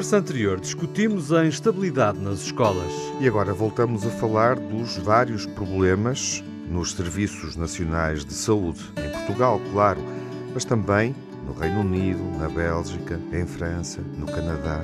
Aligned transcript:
conversa 0.00 0.16
anterior 0.16 0.58
discutimos 0.58 1.30
a 1.30 1.44
instabilidade 1.44 2.18
nas 2.18 2.40
escolas. 2.40 2.90
E 3.20 3.28
agora 3.28 3.52
voltamos 3.52 4.06
a 4.06 4.08
falar 4.08 4.58
dos 4.58 4.96
vários 4.96 5.44
problemas 5.44 6.42
nos 6.70 6.92
serviços 6.92 7.54
nacionais 7.54 8.24
de 8.24 8.32
saúde, 8.32 8.80
em 8.96 9.10
Portugal, 9.10 9.60
claro, 9.70 10.00
mas 10.54 10.64
também 10.64 11.14
no 11.46 11.52
Reino 11.52 11.80
Unido, 11.80 12.22
na 12.38 12.48
Bélgica, 12.48 13.20
em 13.30 13.44
França, 13.44 14.00
no 14.16 14.24
Canadá. 14.24 14.82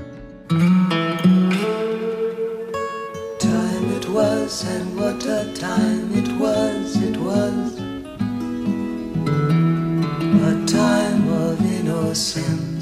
Time 3.38 3.96
it 3.96 4.06
was 4.10 4.64
and 4.64 5.00
what 5.00 5.26
a 5.26 5.46
time 5.54 6.12
it 6.14 6.30
was, 6.38 6.94
it 6.96 7.16
was 7.16 7.74
a 10.42 10.66
time 10.66 11.26
of 11.30 11.58
innocence, 11.64 12.75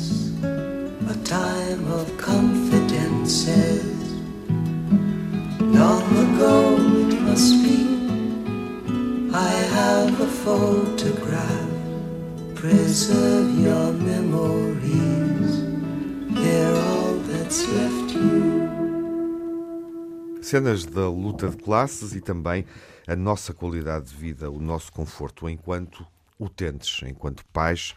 time 1.25 1.91
of 1.91 2.07
confidences. 2.19 3.83
Long 5.59 6.05
ago 6.27 6.77
it 7.09 7.21
must 7.23 7.55
be, 7.65 7.81
I 9.33 9.53
have 9.73 10.21
a 10.21 10.27
photograph. 10.27 11.71
Preserve 12.55 13.59
your 13.59 13.93
memories, 13.93 15.63
they're 16.31 16.77
all 16.77 17.15
that's 17.29 17.67
left 17.73 18.15
you. 18.15 18.69
Cenas 20.43 20.85
da 20.85 21.09
luta 21.09 21.49
de 21.49 21.57
classes 21.57 22.15
e 22.15 22.21
também 22.21 22.67
a 23.07 23.17
nossa 23.17 23.55
qualidade 23.55 24.11
de 24.11 24.15
vida, 24.15 24.51
o 24.51 24.61
nosso 24.61 24.93
conforto 24.93 25.49
enquanto 25.49 26.07
utentes, 26.39 27.03
enquanto 27.03 27.43
pais 27.47 27.95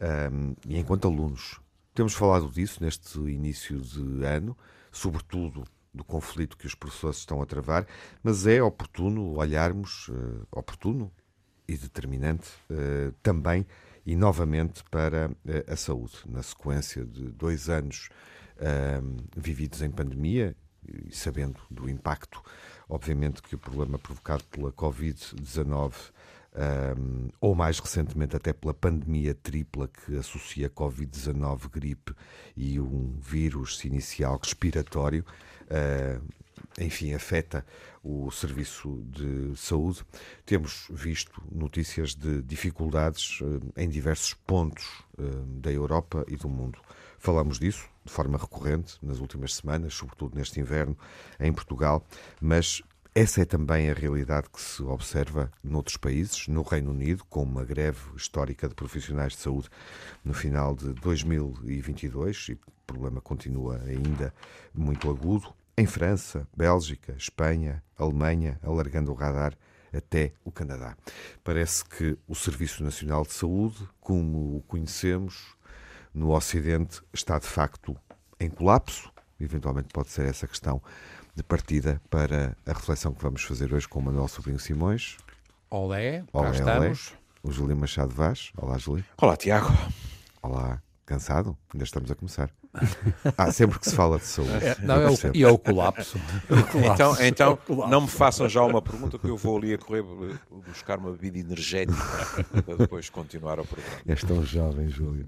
um, 0.00 0.54
e 0.68 0.78
enquanto 0.78 1.08
alunos. 1.08 1.58
Temos 2.00 2.14
falado 2.14 2.48
disso 2.48 2.82
neste 2.82 3.18
início 3.18 3.78
de 3.78 4.24
ano, 4.24 4.56
sobretudo 4.90 5.64
do 5.92 6.02
conflito 6.02 6.56
que 6.56 6.66
os 6.66 6.74
professores 6.74 7.18
estão 7.18 7.42
a 7.42 7.44
travar, 7.44 7.86
mas 8.22 8.46
é 8.46 8.62
oportuno 8.62 9.36
olharmos, 9.36 10.08
uh, 10.08 10.46
oportuno 10.50 11.12
e 11.68 11.76
determinante 11.76 12.48
uh, 12.70 13.12
também 13.22 13.66
e 14.06 14.16
novamente 14.16 14.82
para 14.90 15.28
uh, 15.28 15.70
a 15.70 15.76
saúde, 15.76 16.16
na 16.26 16.42
sequência 16.42 17.04
de 17.04 17.30
dois 17.32 17.68
anos 17.68 18.08
vividos 19.36 19.82
em 19.82 19.90
pandemia 19.90 20.56
e 21.06 21.14
sabendo 21.14 21.60
do 21.70 21.86
impacto, 21.86 22.42
obviamente, 22.88 23.42
que 23.42 23.54
o 23.54 23.58
problema 23.58 23.98
provocado 23.98 24.44
pela 24.44 24.72
Covid-19 24.72 25.92
um, 26.54 27.28
ou 27.40 27.54
mais 27.54 27.78
recentemente 27.78 28.36
até 28.36 28.52
pela 28.52 28.74
pandemia 28.74 29.34
tripla 29.34 29.88
que 29.88 30.16
associa 30.16 30.68
Covid-19, 30.68 31.70
gripe 31.70 32.14
e 32.56 32.80
um 32.80 33.16
vírus 33.20 33.84
inicial 33.84 34.38
respiratório, 34.42 35.24
uh, 35.66 36.22
enfim, 36.78 37.14
afeta 37.14 37.64
o 38.02 38.30
serviço 38.30 39.02
de 39.06 39.56
saúde. 39.56 40.04
Temos 40.44 40.86
visto 40.90 41.42
notícias 41.50 42.14
de 42.14 42.42
dificuldades 42.42 43.40
uh, 43.40 43.60
em 43.76 43.88
diversos 43.88 44.34
pontos 44.34 44.86
uh, 45.18 45.44
da 45.60 45.70
Europa 45.70 46.24
e 46.28 46.36
do 46.36 46.48
mundo. 46.48 46.80
Falamos 47.18 47.58
disso 47.58 47.88
de 48.02 48.10
forma 48.10 48.38
recorrente 48.38 48.96
nas 49.02 49.18
últimas 49.18 49.54
semanas, 49.54 49.94
sobretudo 49.94 50.36
neste 50.36 50.58
inverno, 50.58 50.96
em 51.38 51.52
Portugal, 51.52 52.04
mas 52.40 52.82
essa 53.12 53.42
é 53.42 53.44
também 53.44 53.90
a 53.90 53.94
realidade 53.94 54.48
que 54.48 54.60
se 54.60 54.82
observa 54.82 55.50
noutros 55.64 55.96
países, 55.96 56.46
no 56.46 56.62
Reino 56.62 56.92
Unido, 56.92 57.24
com 57.28 57.42
uma 57.42 57.64
greve 57.64 57.98
histórica 58.16 58.68
de 58.68 58.74
profissionais 58.74 59.32
de 59.32 59.38
saúde 59.40 59.68
no 60.24 60.32
final 60.32 60.76
de 60.76 60.92
2022, 60.92 62.46
e 62.50 62.52
o 62.52 62.58
problema 62.86 63.20
continua 63.20 63.80
ainda 63.84 64.32
muito 64.72 65.10
agudo. 65.10 65.52
Em 65.76 65.86
França, 65.86 66.46
Bélgica, 66.56 67.12
Espanha, 67.16 67.82
Alemanha, 67.98 68.60
alargando 68.62 69.10
o 69.10 69.14
radar 69.14 69.56
até 69.92 70.32
o 70.44 70.52
Canadá. 70.52 70.96
Parece 71.42 71.84
que 71.84 72.16
o 72.28 72.34
Serviço 72.36 72.84
Nacional 72.84 73.24
de 73.24 73.32
Saúde, 73.32 73.88
como 74.00 74.56
o 74.56 74.62
conhecemos 74.68 75.56
no 76.14 76.30
Ocidente, 76.30 77.02
está 77.12 77.40
de 77.40 77.46
facto 77.46 77.96
em 78.38 78.48
colapso. 78.48 79.10
Eventualmente 79.40 79.88
pode 79.92 80.10
ser 80.10 80.26
essa 80.26 80.46
questão 80.46 80.80
de 81.40 81.44
partida 81.44 82.00
para 82.10 82.54
a 82.66 82.72
reflexão 82.72 83.14
que 83.14 83.22
vamos 83.22 83.42
fazer 83.42 83.72
hoje 83.72 83.88
com 83.88 83.98
o 83.98 84.02
Manuel 84.02 84.28
Sobrinho 84.28 84.58
Simões. 84.58 85.16
Olé, 85.70 86.22
olé 86.32 86.50
cá 86.50 86.54
estamos. 86.54 87.08
Olé. 87.08 87.20
O 87.42 87.50
Júlio 87.50 87.76
Machado 87.76 88.14
Vaz. 88.14 88.52
Olá, 88.58 88.76
Júlio. 88.76 89.04
Olá, 89.16 89.36
Tiago. 89.38 89.70
Olá, 90.42 90.82
cansado? 91.06 91.56
Ainda 91.72 91.84
estamos 91.84 92.10
a 92.10 92.14
começar. 92.14 92.50
Ah, 93.36 93.50
sempre 93.50 93.78
que 93.80 93.88
se 93.88 93.96
fala 93.96 94.18
de 94.18 94.26
saúde. 94.26 94.52
É, 94.64 94.76
não, 94.82 94.94
é 94.94 95.10
o, 95.10 95.16
e 95.34 95.42
é 95.42 95.48
o 95.48 95.58
colapso. 95.58 96.18
o 96.48 96.62
colapso. 96.70 96.94
Então, 96.94 97.16
então 97.20 97.52
é 97.52 97.56
colapso. 97.56 97.90
não 97.90 98.02
me 98.02 98.08
façam 98.08 98.48
já 98.48 98.62
uma 98.62 98.80
pergunta 98.80 99.18
que 99.18 99.28
eu 99.28 99.36
vou 99.36 99.58
ali 99.58 99.74
a 99.74 99.78
correr 99.78 100.04
buscar 100.68 100.98
uma 100.98 101.10
bebida 101.10 101.38
energética 101.38 102.44
para 102.64 102.76
depois 102.76 103.10
continuar 103.10 103.58
o 103.58 103.64
programa. 103.64 104.00
És 104.06 104.22
tão 104.22 104.44
jovem, 104.44 104.88
Júlio. 104.88 105.26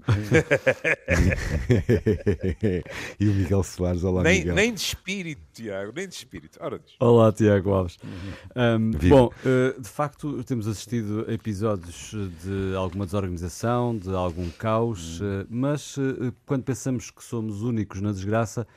e 3.19 3.27
o 3.27 3.33
Miguel 3.33 3.63
Soares, 3.63 4.03
olá 4.03 4.23
nem, 4.23 4.39
Miguel. 4.39 4.55
Nem 4.55 4.73
de 4.73 4.79
espírito, 4.79 5.41
Tiago, 5.53 5.91
nem 5.93 6.07
de 6.07 6.15
espírito. 6.15 6.57
Ora, 6.61 6.79
olá, 6.99 7.31
Tiago 7.31 7.71
Alves. 7.71 7.97
Um, 8.55 8.91
bom, 9.09 9.27
uh, 9.27 9.81
de 9.81 9.89
facto, 9.89 10.43
temos 10.45 10.67
assistido 10.67 11.25
a 11.27 11.33
episódios 11.33 12.11
de 12.43 12.75
alguma 12.75 13.05
desorganização, 13.05 13.97
de 13.97 14.09
algum 14.09 14.49
caos, 14.51 15.19
uh, 15.19 15.45
mas 15.49 15.97
uh, 15.97 16.33
quando 16.45 16.63
pensamos 16.63 17.11
que 17.11 17.23
somos 17.33 17.63
únicos 17.63 17.99
na 17.99 18.11
desgraça 18.11 18.67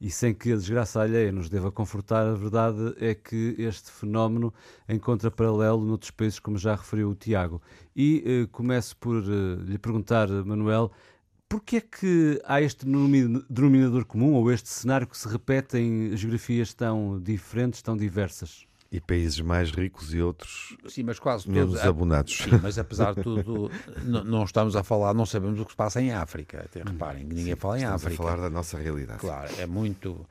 e 0.00 0.10
sem 0.10 0.34
que 0.34 0.52
a 0.52 0.56
desgraça 0.56 1.00
alheia 1.00 1.30
nos 1.30 1.48
deva 1.48 1.70
confortar, 1.70 2.26
a 2.26 2.34
verdade 2.34 2.94
é 2.98 3.14
que 3.14 3.54
este 3.56 3.88
fenómeno 3.92 4.52
encontra 4.88 5.30
paralelo 5.30 5.84
noutros 5.84 6.10
países, 6.10 6.40
como 6.40 6.58
já 6.58 6.74
referiu 6.74 7.10
o 7.10 7.14
Tiago. 7.14 7.62
E 7.94 8.24
eh, 8.26 8.48
começo 8.50 8.96
por 8.96 9.22
eh, 9.22 9.62
lhe 9.62 9.78
perguntar, 9.78 10.28
Manuel, 10.28 10.90
porquê 11.48 11.76
é 11.76 11.80
que 11.82 12.40
há 12.46 12.60
este 12.60 12.84
denominador 12.84 14.04
comum 14.06 14.32
ou 14.32 14.50
este 14.50 14.70
cenário 14.70 15.06
que 15.06 15.16
se 15.16 15.28
repete 15.28 15.78
em 15.78 16.16
geografias 16.16 16.74
tão 16.74 17.20
diferentes, 17.20 17.80
tão 17.80 17.96
diversas? 17.96 18.66
E 18.92 19.00
países 19.00 19.38
mais 19.40 19.70
ricos 19.70 20.12
e 20.12 20.20
outros 20.20 20.76
sim, 20.88 21.04
mas 21.04 21.20
quase 21.20 21.48
menos 21.48 21.74
todos, 21.74 21.86
abonados. 21.86 22.36
Sim, 22.36 22.58
mas 22.60 22.76
apesar 22.76 23.14
de 23.14 23.22
tudo, 23.22 23.70
não, 24.04 24.42
estamos 24.42 24.74
a 24.74 24.82
falar, 24.82 25.14
não 25.14 25.24
sabemos 25.24 25.60
o 25.60 25.64
que 25.64 25.70
se 25.70 25.76
passa 25.76 26.02
em 26.02 26.10
África. 26.12 26.62
Até 26.62 26.82
reparem, 26.82 27.22
ninguém 27.22 27.54
sim, 27.54 27.56
fala 27.56 27.78
em 27.78 27.82
estamos 27.82 28.02
África. 28.02 28.14
Estamos 28.14 28.32
a 28.32 28.36
falar 28.36 28.48
da 28.48 28.52
nossa 28.52 28.78
realidade. 28.78 29.20
Claro, 29.20 29.48
é 29.58 29.66
muito. 29.66 30.26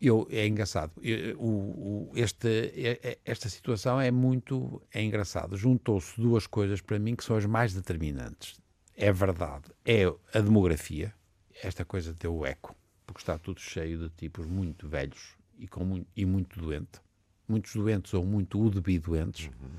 Eu, 0.00 0.26
é 0.30 0.46
engraçado. 0.46 0.90
Eu, 1.02 1.38
o, 1.38 2.10
o, 2.10 2.12
este, 2.16 2.72
esta 3.26 3.50
situação 3.50 4.00
é 4.00 4.10
muito 4.10 4.80
é 4.90 5.02
engraçado. 5.02 5.54
Juntou-se 5.54 6.18
duas 6.18 6.46
coisas 6.46 6.80
para 6.80 6.98
mim 6.98 7.14
que 7.14 7.22
são 7.22 7.36
as 7.36 7.44
mais 7.44 7.74
determinantes. 7.74 8.58
É 8.96 9.12
verdade. 9.12 9.64
É 9.84 10.04
a 10.32 10.40
demografia. 10.40 11.12
Esta 11.62 11.84
coisa 11.84 12.14
deu 12.14 12.46
eco, 12.46 12.74
porque 13.06 13.20
está 13.20 13.38
tudo 13.38 13.60
cheio 13.60 13.98
de 13.98 14.08
tipos 14.08 14.46
muito 14.46 14.88
velhos 14.88 15.36
e, 15.58 15.68
com 15.68 15.84
muito, 15.84 16.08
e 16.16 16.24
muito 16.24 16.58
doente 16.58 17.02
muitos 17.48 17.74
doentes 17.74 18.14
ou 18.14 18.24
muito 18.24 18.60
UDB 18.60 18.98
doentes 18.98 19.46
uhum. 19.46 19.70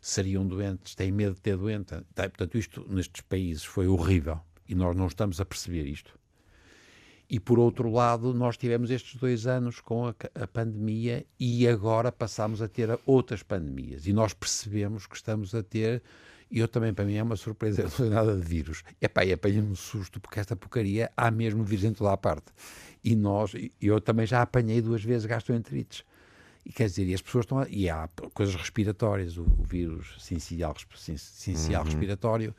seriam 0.00 0.46
doentes, 0.46 0.94
têm 0.94 1.12
medo 1.12 1.34
de 1.34 1.40
ter 1.40 1.56
doente. 1.56 1.94
Tá, 2.14 2.28
portanto, 2.28 2.58
isto 2.58 2.86
nestes 2.88 3.22
países 3.22 3.64
foi 3.64 3.86
horrível 3.86 4.40
e 4.68 4.74
nós 4.74 4.96
não 4.96 5.06
estamos 5.06 5.40
a 5.40 5.44
perceber 5.44 5.86
isto. 5.86 6.18
E 7.28 7.40
por 7.40 7.58
outro 7.58 7.90
lado, 7.90 8.34
nós 8.34 8.56
tivemos 8.56 8.90
estes 8.90 9.16
dois 9.16 9.46
anos 9.46 9.80
com 9.80 10.06
a, 10.06 10.14
a 10.34 10.46
pandemia 10.46 11.24
e 11.40 11.66
agora 11.66 12.12
passamos 12.12 12.60
a 12.60 12.68
ter 12.68 12.98
outras 13.06 13.42
pandemias. 13.42 14.06
E 14.06 14.12
nós 14.12 14.34
percebemos 14.34 15.06
que 15.06 15.16
estamos 15.16 15.54
a 15.54 15.62
ter 15.62 16.02
e 16.50 16.60
eu 16.60 16.68
também, 16.68 16.94
para 16.94 17.04
mim, 17.04 17.16
é 17.16 17.22
uma 17.22 17.34
surpresa, 17.34 17.80
eu 17.82 17.84
não 17.84 17.90
sei 17.90 18.08
nada 18.08 18.36
de 18.36 18.46
vírus. 18.46 18.84
Epá, 19.00 19.24
e 19.24 19.32
apanhei-me 19.32 19.68
um 19.68 19.74
susto, 19.74 20.20
porque 20.20 20.38
esta 20.38 20.54
porcaria 20.54 21.10
há 21.16 21.30
mesmo 21.30 21.64
vírus 21.64 21.84
em 21.84 21.92
toda 21.92 22.12
a 22.12 22.16
parte. 22.16 22.52
E 23.02 23.16
nós, 23.16 23.52
eu 23.80 24.00
também 24.00 24.26
já 24.26 24.40
apanhei 24.42 24.80
duas 24.80 25.02
vezes 25.02 25.26
gastroenterites. 25.26 26.04
E 26.64 26.72
quer 26.72 26.86
dizer, 26.86 27.06
e 27.06 27.14
as 27.14 27.20
pessoas 27.20 27.44
estão. 27.44 27.58
A, 27.58 27.68
e 27.68 27.90
há 27.90 28.08
coisas 28.32 28.54
respiratórias, 28.54 29.36
o, 29.36 29.42
o 29.42 29.62
vírus 29.62 30.16
sincial, 30.18 30.74
sincial 30.96 31.82
uhum. 31.82 31.90
respiratório, 31.90 32.54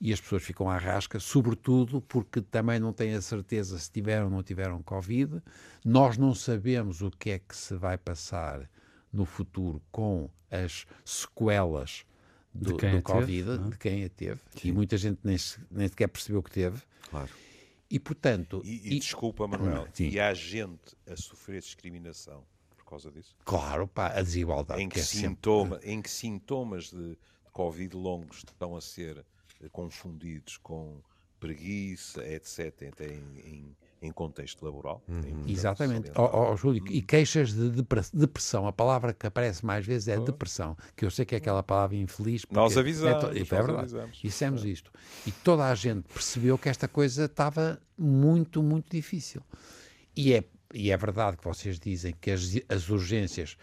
e 0.00 0.12
as 0.12 0.20
pessoas 0.20 0.42
ficam 0.42 0.68
à 0.68 0.76
rasca, 0.76 1.20
sobretudo 1.20 2.00
porque 2.00 2.42
também 2.42 2.80
não 2.80 2.92
têm 2.92 3.14
a 3.14 3.22
certeza 3.22 3.78
se 3.78 3.90
tiveram 3.90 4.24
ou 4.24 4.30
não 4.30 4.42
tiveram 4.42 4.82
Covid. 4.82 5.40
Nós 5.84 6.18
não 6.18 6.34
sabemos 6.34 7.00
o 7.00 7.10
que 7.10 7.30
é 7.30 7.38
que 7.38 7.56
se 7.56 7.76
vai 7.76 7.96
passar 7.96 8.68
no 9.12 9.24
futuro 9.24 9.80
com 9.92 10.28
as 10.50 10.84
sequelas 11.04 12.04
do, 12.52 12.76
do 12.76 13.02
Covid, 13.02 13.44
teve, 13.44 13.66
é? 13.66 13.70
de 13.70 13.78
quem 13.78 14.04
a 14.04 14.08
teve, 14.08 14.40
Sim. 14.56 14.68
e 14.68 14.72
muita 14.72 14.96
gente 14.96 15.20
nem, 15.22 15.36
nem 15.70 15.88
sequer 15.88 16.08
percebeu 16.08 16.42
que 16.42 16.50
teve. 16.50 16.82
Claro. 17.08 17.30
E, 17.88 18.00
portanto... 18.00 18.62
E, 18.64 18.88
e, 18.88 18.96
e 18.96 18.98
desculpa, 18.98 19.46
Manuel, 19.46 19.88
e 19.98 20.18
há 20.18 20.34
gente 20.34 20.96
a 21.06 21.16
sofrer 21.16 21.60
discriminação 21.60 22.44
causa 22.94 23.10
disso? 23.10 23.36
Claro, 23.44 23.86
pá, 23.88 24.08
a 24.08 24.22
desigualdade. 24.22 24.80
Em 24.80 24.88
que, 24.88 24.94
que 24.94 25.00
é 25.00 25.04
sintoma, 25.04 25.76
sempre... 25.76 25.92
em 25.92 26.02
que 26.02 26.10
sintomas 26.10 26.90
de, 26.90 27.10
de 27.10 27.50
Covid 27.52 27.96
longos 27.96 28.38
estão 28.38 28.76
a 28.76 28.80
ser 28.80 29.24
eh, 29.60 29.68
confundidos 29.70 30.56
com 30.56 31.00
preguiça, 31.40 32.26
etc., 32.26 33.00
em, 33.00 33.38
em, 33.40 33.76
em 34.00 34.12
contexto 34.12 34.64
laboral. 34.64 35.02
Uhum. 35.06 35.44
Exatamente. 35.46 36.10
Oh, 36.16 36.52
oh, 36.52 36.56
Júlio, 36.56 36.82
e 36.88 37.02
queixas 37.02 37.52
de 37.52 37.82
depressão. 38.14 38.66
A 38.66 38.72
palavra 38.72 39.12
que 39.12 39.26
aparece 39.26 39.64
mais 39.64 39.84
vezes 39.84 40.08
é 40.08 40.18
oh. 40.18 40.24
depressão, 40.24 40.74
que 40.96 41.04
eu 41.04 41.10
sei 41.10 41.26
que 41.26 41.34
é 41.34 41.38
aquela 41.38 41.62
palavra 41.62 41.96
infeliz. 41.96 42.46
Nós 42.50 42.78
avisamos. 42.78 43.24
É, 43.24 43.28
to... 43.28 43.38
é 43.38 43.42
verdade. 43.42 43.78
Avisamos. 43.80 44.18
Dissemos 44.22 44.64
isto. 44.64 44.90
E 45.26 45.32
toda 45.32 45.66
a 45.66 45.74
gente 45.74 46.04
percebeu 46.08 46.56
que 46.56 46.68
esta 46.68 46.88
coisa 46.88 47.26
estava 47.26 47.78
muito, 47.98 48.62
muito 48.62 48.90
difícil. 48.90 49.42
E 50.16 50.32
é, 50.32 50.44
e 50.74 50.90
é 50.90 50.96
verdade 50.96 51.36
que 51.36 51.44
vocês 51.44 51.78
dizem 51.78 52.14
que 52.20 52.30
as, 52.30 52.52
as 52.68 52.88
urgências 52.88 53.56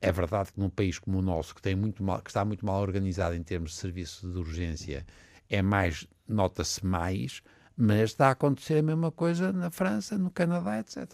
é 0.00 0.12
verdade 0.12 0.52
que 0.52 0.60
num 0.60 0.70
país 0.70 0.98
como 0.98 1.18
o 1.18 1.22
nosso, 1.22 1.54
que, 1.54 1.62
tem 1.62 1.74
muito 1.74 2.02
mal, 2.04 2.20
que 2.20 2.30
está 2.30 2.44
muito 2.44 2.64
mal 2.64 2.80
organizado 2.80 3.34
em 3.34 3.42
termos 3.42 3.72
de 3.72 3.78
serviço 3.78 4.30
de 4.30 4.38
urgência, 4.38 5.04
é 5.50 5.60
mais, 5.62 6.06
nota-se 6.28 6.84
mais, 6.84 7.42
mas 7.76 8.10
está 8.10 8.28
a 8.28 8.32
acontecer 8.32 8.78
a 8.78 8.82
mesma 8.82 9.10
coisa 9.10 9.52
na 9.52 9.70
França, 9.70 10.16
no 10.16 10.30
Canadá, 10.30 10.78
etc. 10.78 11.10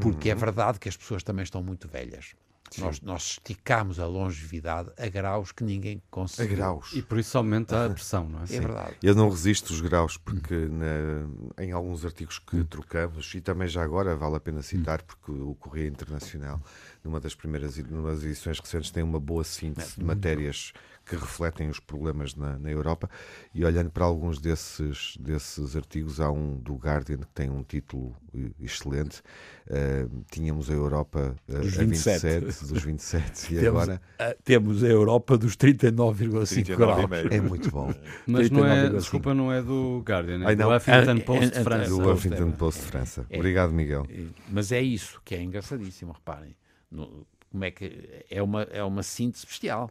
Porque 0.00 0.28
é 0.28 0.32
uhum. 0.32 0.38
é 0.38 0.40
verdade 0.40 0.78
que 0.78 0.88
as 0.88 0.96
pessoas 0.96 1.22
também 1.22 1.42
estão 1.42 1.62
muito 1.62 1.88
velhas. 1.88 2.34
Nós, 2.80 3.00
nós 3.00 3.22
esticamos 3.22 3.98
a 3.98 4.06
longevidade 4.06 4.90
a 4.98 5.08
graus 5.08 5.52
que 5.52 5.64
ninguém 5.64 6.02
consegue. 6.10 6.54
A 6.54 6.56
graus. 6.56 6.92
E 6.92 7.02
por 7.02 7.18
isso 7.18 7.36
aumenta 7.36 7.86
a 7.86 7.90
pressão, 7.90 8.28
não 8.28 8.40
é? 8.40 8.44
É 8.44 8.60
verdade. 8.60 8.96
Eu 9.02 9.14
não 9.14 9.28
resisto 9.28 9.70
os 9.70 9.80
graus, 9.80 10.16
porque 10.16 10.54
na, 10.54 11.62
em 11.62 11.72
alguns 11.72 12.04
artigos 12.04 12.38
que 12.38 12.56
hum. 12.56 12.64
trocamos, 12.64 13.34
e 13.34 13.40
também 13.40 13.68
já 13.68 13.82
agora 13.82 14.16
vale 14.16 14.36
a 14.36 14.40
pena 14.40 14.62
citar, 14.62 15.00
hum. 15.00 15.04
porque 15.06 15.32
o 15.32 15.54
Correio 15.54 15.88
Internacional, 15.88 16.60
numa 17.04 17.20
das 17.20 17.34
primeiras 17.34 17.76
numa 17.78 18.10
das 18.10 18.22
edições 18.22 18.58
recentes, 18.58 18.90
tem 18.90 19.02
uma 19.02 19.20
boa 19.20 19.44
síntese 19.44 19.96
de 19.96 20.04
matérias 20.04 20.72
que 21.04 21.16
refletem 21.16 21.68
os 21.68 21.80
problemas 21.80 22.34
na, 22.34 22.58
na, 22.58 22.70
Europa. 22.70 23.08
E 23.54 23.64
olhando 23.64 23.90
para 23.90 24.04
alguns 24.04 24.38
desses, 24.38 25.16
desses 25.18 25.76
artigos, 25.76 26.20
há 26.20 26.30
um 26.30 26.56
do 26.56 26.74
Guardian 26.74 27.18
que 27.18 27.26
tem 27.34 27.50
um 27.50 27.62
título 27.62 28.16
excelente. 28.60 29.20
Uh, 29.66 30.24
tínhamos 30.30 30.70
a 30.70 30.72
Europa 30.72 31.34
uh, 31.48 31.58
dos 31.60 31.74
27. 31.74 32.26
a 32.26 32.40
27, 32.40 32.72
dos 32.72 32.82
27 32.82 33.44
e 33.44 33.60
temos, 33.60 33.66
agora. 33.66 34.02
Uh, 34.20 34.42
temos 34.44 34.84
a 34.84 34.88
Europa 34.88 35.38
dos 35.38 35.56
39,5 35.56 36.76
graus. 36.76 37.10
É 37.30 37.40
muito 37.40 37.70
bom. 37.70 37.92
Mas 38.26 38.50
não 38.50 38.66
é, 38.66 38.88
desculpa, 38.88 39.34
não 39.34 39.52
é 39.52 39.62
do 39.62 40.02
Guardian, 40.06 40.42
é 40.42 40.46
Ai, 40.46 40.56
do 40.56 40.74
Huffington 40.74 41.20
Post 41.20 41.50
de 41.50 41.64
França. 41.64 41.90
Do 41.90 42.10
Huffington 42.10 42.50
Post 42.52 42.80
de 42.80 42.86
França. 42.86 43.26
É, 43.28 43.36
Obrigado, 43.36 43.72
Miguel. 43.72 44.06
Mas 44.50 44.72
é 44.72 44.80
isso 44.80 45.20
que 45.24 45.34
é 45.34 45.42
engraçadíssimo, 45.42 46.12
reparem. 46.12 46.56
No, 46.90 47.26
como 47.50 47.64
é 47.64 47.70
que 47.70 48.24
é 48.30 48.42
uma, 48.42 48.62
é 48.62 48.82
uma 48.82 49.02
síntese 49.02 49.46
bestial 49.46 49.90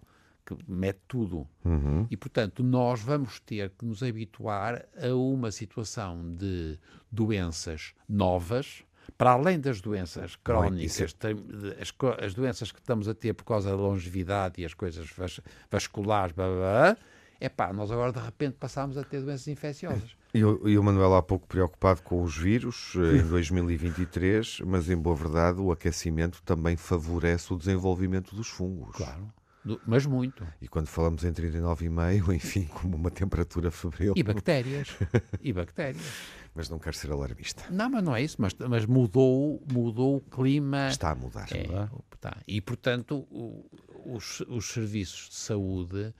que 0.57 0.71
mete 0.71 1.00
tudo. 1.07 1.48
Uhum. 1.63 2.07
E, 2.09 2.18
portanto, 2.18 2.63
nós 2.63 3.01
vamos 3.01 3.39
ter 3.39 3.69
que 3.71 3.86
nos 3.86 4.01
habituar 4.03 4.86
a 5.01 5.13
uma 5.13 5.51
situação 5.51 6.33
de 6.36 6.77
doenças 7.12 7.94
novas, 8.07 8.83
para 9.18 9.31
além 9.31 9.59
das 9.59 9.81
doenças 9.81 10.36
crónicas, 10.36 11.15
as, 11.80 11.94
as, 12.25 12.33
doenças 12.33 12.71
que 12.71 12.80
estamos 12.80 13.07
a 13.07 13.13
ter 13.13 13.33
por 13.33 13.44
causa 13.44 13.69
da 13.69 13.75
longevidade 13.75 14.62
e 14.62 14.65
as 14.65 14.74
coisas 14.74 15.09
vas, 15.12 15.39
vasculares, 15.69 16.33
blá, 16.33 16.48
blá, 16.48 16.57
blá, 16.57 16.97
é 17.39 17.50
pá, 17.50 17.74
nós 17.74 17.92
agora 17.92 18.12
de 18.12 18.19
repente 18.19 18.56
passámos 18.59 18.97
a 18.97 19.04
ter 19.04 19.21
doenças 19.21 19.47
infecciosas. 19.47 20.15
E 20.33 20.45
o, 20.45 20.68
e 20.68 20.77
o 20.77 20.83
Manuel 20.83 21.15
há 21.15 21.21
pouco 21.21 21.45
preocupado 21.47 22.01
com 22.04 22.21
os 22.21 22.38
vírus 22.38 22.94
eh, 22.95 23.18
em 23.18 23.24
2023, 23.27 24.62
mas 24.65 24.89
em 24.89 24.95
boa 24.95 25.15
verdade 25.15 25.59
o 25.59 25.71
aquecimento 25.71 26.42
também 26.44 26.77
favorece 26.77 27.51
o 27.51 27.57
desenvolvimento 27.57 28.36
dos 28.36 28.47
fungos. 28.47 28.95
Claro 28.95 29.33
mas 29.85 30.05
muito. 30.05 30.45
E 30.61 30.67
quando 30.67 30.87
falamos 30.87 31.23
em 31.23 31.31
39,5, 31.31 32.33
enfim, 32.35 32.65
como 32.65 32.95
uma 32.95 33.11
temperatura 33.11 33.71
febril. 33.71 34.13
E 34.15 34.23
bactérias. 34.23 34.89
e 35.41 35.53
bactérias. 35.53 36.03
Mas 36.53 36.69
não 36.69 36.79
quero 36.79 36.97
ser 36.97 37.09
alarmista. 37.09 37.63
Não, 37.69 37.89
mas 37.89 38.03
não 38.03 38.13
é 38.13 38.21
isso. 38.21 38.35
Mas, 38.37 38.53
mas 38.53 38.85
mudou, 38.85 39.63
mudou 39.71 40.17
o 40.17 40.19
clima. 40.19 40.89
Está 40.89 41.11
a 41.11 41.15
mudar. 41.15 41.47
É, 41.49 41.87
tá. 42.19 42.35
E, 42.45 42.59
portanto, 42.59 43.25
o, 43.31 43.65
os, 44.05 44.41
os 44.41 44.65
serviços 44.65 45.29
de 45.29 45.35
saúde 45.35 46.13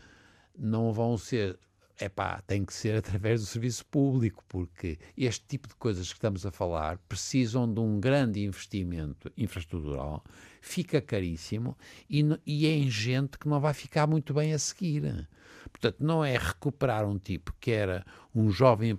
não 0.57 0.93
vão 0.93 1.17
ser 1.17 1.59
é 2.01 2.09
pá, 2.09 2.41
tem 2.47 2.65
que 2.65 2.73
ser 2.73 2.95
através 2.95 3.41
do 3.41 3.45
serviço 3.45 3.85
público, 3.85 4.43
porque 4.47 4.97
este 5.15 5.45
tipo 5.45 5.67
de 5.67 5.75
coisas 5.75 6.07
que 6.07 6.15
estamos 6.15 6.45
a 6.45 6.51
falar 6.51 6.97
precisam 7.07 7.71
de 7.71 7.79
um 7.79 7.99
grande 7.99 8.43
investimento 8.43 9.31
infraestrutural, 9.38 10.23
fica 10.62 11.02
caríssimo 11.02 11.75
e, 12.10 12.24
e 12.46 12.68
é 12.68 12.69
em 12.69 12.90
gente 12.90 13.38
que 13.38 13.50
não 13.50 13.60
vai 13.60 13.74
ficar 13.74 14.08
muito 14.08 14.34
bem 14.34 14.54
a 14.54 14.60
seguir. 14.60 15.28
Portanto, 15.71 15.97
não 16.00 16.23
é 16.23 16.38
recuperar 16.38 17.06
um 17.06 17.18
tipo 17.18 17.53
que 17.59 17.71
era 17.71 18.06
um 18.35 18.51
jovem 18.51 18.97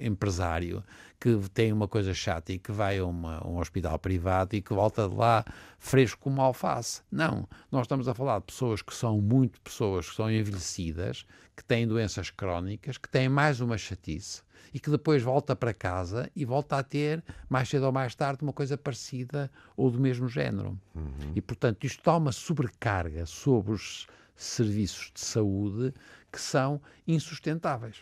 empresário 0.00 0.84
que 1.18 1.36
tem 1.52 1.72
uma 1.72 1.88
coisa 1.88 2.14
chata 2.14 2.52
e 2.52 2.58
que 2.58 2.70
vai 2.70 2.98
a 2.98 3.04
uma, 3.04 3.44
um 3.46 3.58
hospital 3.58 3.98
privado 3.98 4.54
e 4.54 4.62
que 4.62 4.72
volta 4.72 5.08
de 5.08 5.14
lá 5.14 5.44
fresco 5.78 6.20
como 6.20 6.40
alface. 6.40 7.02
Não. 7.10 7.48
Nós 7.72 7.82
estamos 7.82 8.06
a 8.06 8.14
falar 8.14 8.38
de 8.38 8.46
pessoas 8.46 8.82
que 8.82 8.94
são 8.94 9.20
muito 9.20 9.60
pessoas 9.60 10.08
que 10.08 10.14
são 10.14 10.30
envelhecidas, 10.30 11.26
que 11.56 11.64
têm 11.64 11.88
doenças 11.88 12.30
crónicas, 12.30 12.98
que 12.98 13.08
têm 13.08 13.28
mais 13.28 13.60
uma 13.60 13.76
chatice 13.76 14.42
e 14.72 14.78
que 14.78 14.90
depois 14.90 15.22
volta 15.22 15.56
para 15.56 15.74
casa 15.74 16.30
e 16.36 16.44
volta 16.44 16.76
a 16.76 16.82
ter, 16.82 17.24
mais 17.48 17.68
cedo 17.68 17.86
ou 17.86 17.92
mais 17.92 18.14
tarde, 18.14 18.42
uma 18.42 18.52
coisa 18.52 18.76
parecida 18.76 19.50
ou 19.76 19.90
do 19.90 19.98
mesmo 19.98 20.28
género. 20.28 20.78
Uhum. 20.94 21.32
E, 21.34 21.40
portanto, 21.40 21.84
isto 21.84 22.02
dá 22.04 22.16
uma 22.16 22.32
sobrecarga 22.32 23.26
sobre 23.26 23.72
os 23.72 24.06
serviços 24.38 25.10
de 25.12 25.20
saúde 25.20 25.92
que 26.30 26.40
são 26.40 26.80
insustentáveis. 27.06 27.96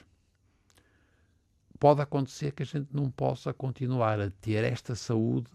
Pode 1.78 2.00
acontecer 2.00 2.52
que 2.52 2.62
a 2.62 2.66
gente 2.66 2.88
não 2.92 3.10
possa 3.10 3.52
continuar 3.52 4.20
a 4.20 4.30
ter 4.30 4.64
esta 4.64 4.94
saúde 4.94 5.50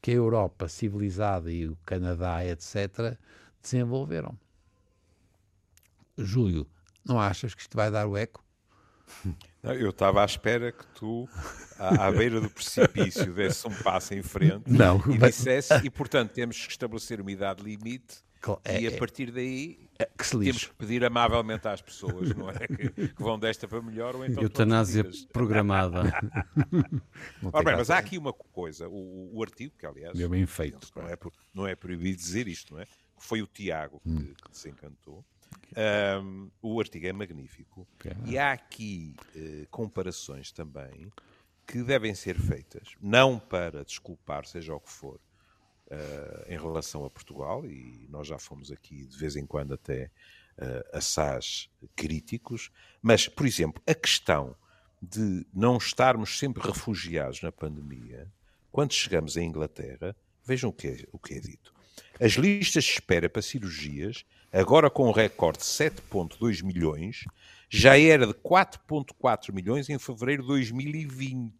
que 0.00 0.10
a 0.10 0.14
Europa 0.14 0.68
civilizada 0.68 1.50
e 1.50 1.68
o 1.68 1.76
Canadá, 1.86 2.44
etc., 2.44 3.16
desenvolveram. 3.62 4.36
Júlio, 6.18 6.66
não 7.04 7.20
achas 7.20 7.54
que 7.54 7.62
isto 7.62 7.76
vai 7.76 7.90
dar 7.90 8.06
o 8.06 8.16
eco? 8.16 8.44
Não, 9.62 9.74
eu 9.74 9.90
estava 9.90 10.22
à 10.22 10.24
espera 10.24 10.72
que 10.72 10.84
tu, 10.88 11.28
à, 11.78 12.06
à 12.06 12.10
beira 12.10 12.40
do 12.40 12.50
precipício, 12.50 13.30
desse 13.32 13.64
um 13.68 13.72
passo 13.72 14.12
em 14.12 14.20
frente 14.20 14.68
não, 14.68 14.96
e 15.06 15.16
mas... 15.16 15.36
dissesse, 15.36 15.74
e 15.84 15.88
portanto 15.88 16.32
temos 16.32 16.66
que 16.66 16.72
estabelecer 16.72 17.20
uma 17.20 17.30
idade 17.30 17.62
limite 17.62 18.24
é, 18.64 18.80
e 18.80 18.88
a 18.88 18.90
é. 18.90 18.96
partir 18.96 19.30
daí 19.30 19.88
é, 20.02 20.10
que 20.16 20.30
temos 20.30 20.66
que 20.66 20.74
pedir 20.74 21.04
amavelmente 21.04 21.66
às 21.68 21.80
pessoas, 21.80 22.34
não 22.34 22.50
é? 22.50 22.66
Que, 22.72 23.08
que 23.08 23.22
vão 23.22 23.38
desta 23.38 23.68
para 23.68 23.80
melhor 23.82 24.16
ou 24.16 24.24
então. 24.24 24.42
Eutanásia 24.42 25.04
programada. 25.32 26.02
Ora 27.52 27.64
bem, 27.64 27.76
mas 27.76 27.90
há 27.90 27.98
aqui 27.98 28.18
uma 28.18 28.32
coisa, 28.32 28.88
o, 28.88 29.30
o 29.36 29.42
artigo, 29.42 29.74
que 29.78 29.86
aliás. 29.86 30.18
É 30.18 30.28
bem 30.28 30.46
feito. 30.46 30.88
Não 30.96 31.08
é, 31.08 31.16
não 31.54 31.66
é 31.66 31.74
proibido 31.74 32.16
dizer 32.16 32.48
isto, 32.48 32.74
não 32.74 32.80
é? 32.80 32.86
Foi 33.18 33.42
o 33.42 33.46
Tiago 33.46 34.00
que, 34.00 34.10
hum. 34.10 34.34
que 34.42 34.50
desencantou. 34.50 35.24
Um, 36.22 36.50
o 36.60 36.80
artigo 36.80 37.06
é 37.06 37.12
magnífico. 37.12 37.86
E 38.24 38.38
há 38.38 38.52
aqui 38.52 39.16
uh, 39.34 39.66
comparações 39.70 40.50
também 40.50 41.10
que 41.66 41.82
devem 41.82 42.14
ser 42.14 42.38
feitas, 42.38 42.94
não 43.00 43.38
para 43.38 43.84
desculpar, 43.84 44.44
seja 44.44 44.74
o 44.74 44.80
que 44.80 44.90
for, 44.90 45.20
em 46.48 46.56
relação 46.56 47.04
a 47.04 47.10
Portugal, 47.10 47.66
e 47.66 48.06
nós 48.08 48.26
já 48.26 48.38
fomos 48.38 48.70
aqui 48.70 49.06
de 49.06 49.16
vez 49.16 49.36
em 49.36 49.46
quando 49.46 49.74
até 49.74 50.10
uh, 50.58 50.96
assaz 50.96 51.68
críticos, 51.94 52.70
mas, 53.00 53.28
por 53.28 53.46
exemplo, 53.46 53.82
a 53.86 53.94
questão 53.94 54.56
de 55.00 55.44
não 55.52 55.76
estarmos 55.76 56.38
sempre 56.38 56.62
refugiados 56.62 57.42
na 57.42 57.50
pandemia, 57.50 58.30
quando 58.70 58.92
chegamos 58.92 59.36
à 59.36 59.42
Inglaterra, 59.42 60.16
vejam 60.44 60.70
o 60.70 60.72
que 60.72 60.88
é, 60.88 61.06
o 61.12 61.18
que 61.18 61.34
é 61.34 61.40
dito. 61.40 61.74
As 62.20 62.32
listas 62.32 62.84
de 62.84 62.90
espera 62.90 63.28
para 63.28 63.42
cirurgias, 63.42 64.24
agora 64.52 64.88
com 64.88 65.08
um 65.08 65.12
recorde 65.12 65.58
de 65.58 65.64
7,2 65.64 66.62
milhões, 66.62 67.24
já 67.68 67.98
era 67.98 68.26
de 68.26 68.34
4,4 68.34 69.52
milhões 69.52 69.88
em 69.88 69.98
fevereiro 69.98 70.42
de 70.42 70.48
2020, 70.48 71.52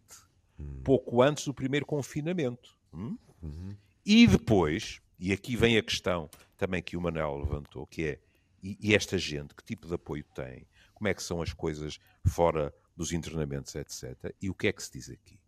hum. 0.59 0.81
pouco 0.85 1.21
antes 1.23 1.45
do 1.45 1.55
primeiro 1.55 1.85
confinamento. 1.85 2.77
Hum? 2.95 3.17
Uhum. 3.43 3.75
E 4.05 4.27
depois, 4.27 5.01
e 5.19 5.33
aqui 5.33 5.57
vem 5.57 5.77
a 5.77 5.83
questão 5.83 6.29
também 6.57 6.83
que 6.83 6.97
o 6.97 7.01
Manel 7.01 7.39
levantou, 7.39 7.87
que 7.87 8.05
é, 8.05 8.19
e, 8.63 8.77
e 8.81 8.95
esta 8.95 9.17
gente, 9.17 9.55
que 9.55 9.63
tipo 9.63 9.87
de 9.87 9.95
apoio 9.95 10.25
tem? 10.35 10.67
Como 10.95 11.09
é 11.09 11.15
que 11.15 11.23
são 11.23 11.41
as 11.41 11.53
coisas 11.53 11.99
fora 12.25 12.75
dos 12.97 13.13
internamentos, 13.13 13.75
etc. 13.75 14.35
E 14.41 14.51
o 14.51 14.55
que 14.55 14.69
é 14.69 14.73
que 14.73 14.83
se 14.83 14.93
diz 14.93 15.11
aqui? 15.11 15.39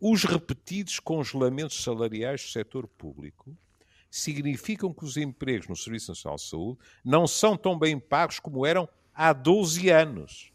Os 0.00 0.24
repetidos 0.24 0.98
congelamentos 0.98 1.82
salariais 1.82 2.42
do 2.42 2.48
setor 2.48 2.86
público 2.86 3.56
significam 4.10 4.92
que 4.92 5.04
os 5.04 5.16
empregos 5.16 5.68
no 5.68 5.76
Serviço 5.76 6.10
Nacional 6.10 6.36
de 6.36 6.42
Saúde 6.42 6.78
não 7.04 7.26
são 7.26 7.56
tão 7.56 7.78
bem 7.78 7.98
pagos 7.98 8.40
como 8.40 8.66
eram 8.66 8.88
há 9.14 9.32
12 9.32 9.88
anos, 9.90 10.52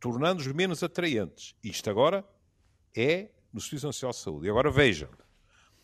tornando-os 0.00 0.46
menos 0.48 0.82
atraentes. 0.82 1.54
Isto 1.62 1.90
agora 1.90 2.24
é 2.96 3.28
no 3.52 3.60
Serviço 3.60 3.86
Nacional 3.86 4.12
de 4.12 4.18
Saúde. 4.18 4.46
E 4.46 4.50
agora 4.50 4.70
vejam, 4.70 5.08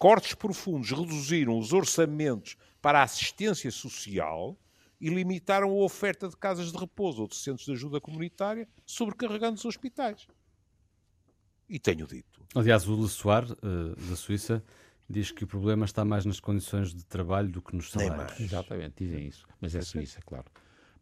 Cortes 0.00 0.34
profundos 0.34 0.90
reduziram 0.92 1.58
os 1.58 1.74
orçamentos 1.74 2.56
para 2.80 3.00
a 3.00 3.02
assistência 3.02 3.70
social 3.70 4.58
e 4.98 5.10
limitaram 5.10 5.68
a 5.68 5.84
oferta 5.84 6.26
de 6.26 6.34
casas 6.38 6.72
de 6.72 6.78
repouso 6.78 7.20
ou 7.20 7.28
de 7.28 7.36
centros 7.36 7.66
de 7.66 7.72
ajuda 7.72 8.00
comunitária, 8.00 8.66
sobrecarregando 8.86 9.56
os 9.56 9.64
hospitais. 9.66 10.26
E 11.68 11.78
tenho 11.78 12.06
dito. 12.06 12.42
Aliás, 12.54 12.88
o 12.88 12.98
Le 12.98 13.08
Soir, 13.10 13.44
uh, 13.44 13.94
da 14.08 14.16
Suíça, 14.16 14.64
diz 15.06 15.30
que 15.30 15.44
o 15.44 15.46
problema 15.46 15.84
está 15.84 16.02
mais 16.02 16.24
nas 16.24 16.40
condições 16.40 16.94
de 16.94 17.04
trabalho 17.04 17.50
do 17.50 17.60
que 17.60 17.76
nos 17.76 17.90
salários. 17.90 18.40
Exatamente, 18.40 19.04
dizem 19.04 19.26
isso. 19.26 19.46
Mas 19.60 19.74
é 19.74 19.82
Suíça, 19.82 20.20
claro. 20.24 20.46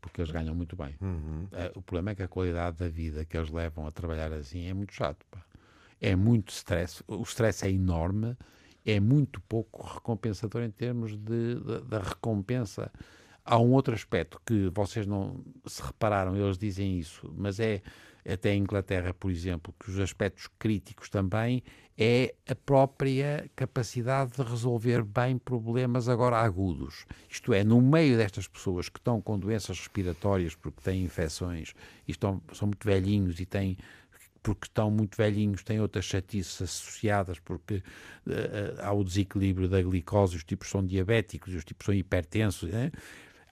Porque 0.00 0.20
eles 0.20 0.32
ganham 0.32 0.56
muito 0.56 0.74
bem. 0.74 0.96
Uhum. 1.00 1.44
Uh, 1.44 1.78
o 1.78 1.82
problema 1.82 2.10
é 2.10 2.14
que 2.16 2.22
a 2.24 2.28
qualidade 2.28 2.78
da 2.78 2.88
vida 2.88 3.24
que 3.24 3.36
eles 3.36 3.48
levam 3.48 3.86
a 3.86 3.92
trabalhar 3.92 4.32
assim 4.32 4.66
é 4.66 4.74
muito 4.74 4.92
chato. 4.92 5.24
Pá. 5.30 5.46
É 6.00 6.16
muito 6.16 6.50
stress. 6.50 7.00
O 7.06 7.22
stress 7.22 7.64
é 7.64 7.70
enorme, 7.70 8.36
é 8.90 9.00
muito 9.00 9.40
pouco 9.42 9.86
recompensador 9.86 10.62
em 10.62 10.70
termos 10.70 11.16
de, 11.16 11.56
da 11.86 12.00
recompensa. 12.00 12.90
Há 13.44 13.58
um 13.58 13.72
outro 13.72 13.94
aspecto 13.94 14.40
que 14.44 14.70
vocês 14.74 15.06
não 15.06 15.44
se 15.66 15.82
repararam, 15.82 16.36
eles 16.36 16.58
dizem 16.58 16.98
isso, 16.98 17.32
mas 17.36 17.60
é 17.60 17.82
até 18.26 18.54
em 18.54 18.60
Inglaterra, 18.60 19.14
por 19.14 19.30
exemplo, 19.30 19.74
que 19.78 19.90
os 19.90 19.98
aspectos 19.98 20.48
críticos 20.58 21.08
também 21.08 21.62
é 21.96 22.34
a 22.46 22.54
própria 22.54 23.50
capacidade 23.56 24.32
de 24.32 24.42
resolver 24.42 25.02
bem 25.02 25.36
problemas 25.38 26.08
agora 26.08 26.36
agudos. 26.36 27.06
Isto 27.28 27.52
é, 27.52 27.64
no 27.64 27.80
meio 27.80 28.16
destas 28.16 28.46
pessoas 28.46 28.88
que 28.88 28.98
estão 28.98 29.20
com 29.20 29.38
doenças 29.38 29.78
respiratórias 29.78 30.54
porque 30.54 30.80
têm 30.80 31.04
infecções 31.04 31.74
e 32.06 32.12
estão, 32.12 32.40
são 32.52 32.68
muito 32.68 32.86
velhinhos 32.86 33.40
e 33.40 33.46
têm 33.46 33.76
porque 34.42 34.66
estão 34.66 34.90
muito 34.90 35.16
velhinhos, 35.16 35.62
têm 35.62 35.80
outras 35.80 36.04
chatices 36.04 36.62
associadas, 36.62 37.38
porque 37.38 37.76
uh, 38.26 38.80
há 38.80 38.92
o 38.92 39.04
desequilíbrio 39.04 39.68
da 39.68 39.82
glicose, 39.82 40.36
os 40.36 40.44
tipos 40.44 40.68
são 40.70 40.84
diabéticos, 40.84 41.54
os 41.54 41.64
tipos 41.64 41.84
são 41.84 41.94
hipertensos. 41.94 42.70
Né? 42.70 42.90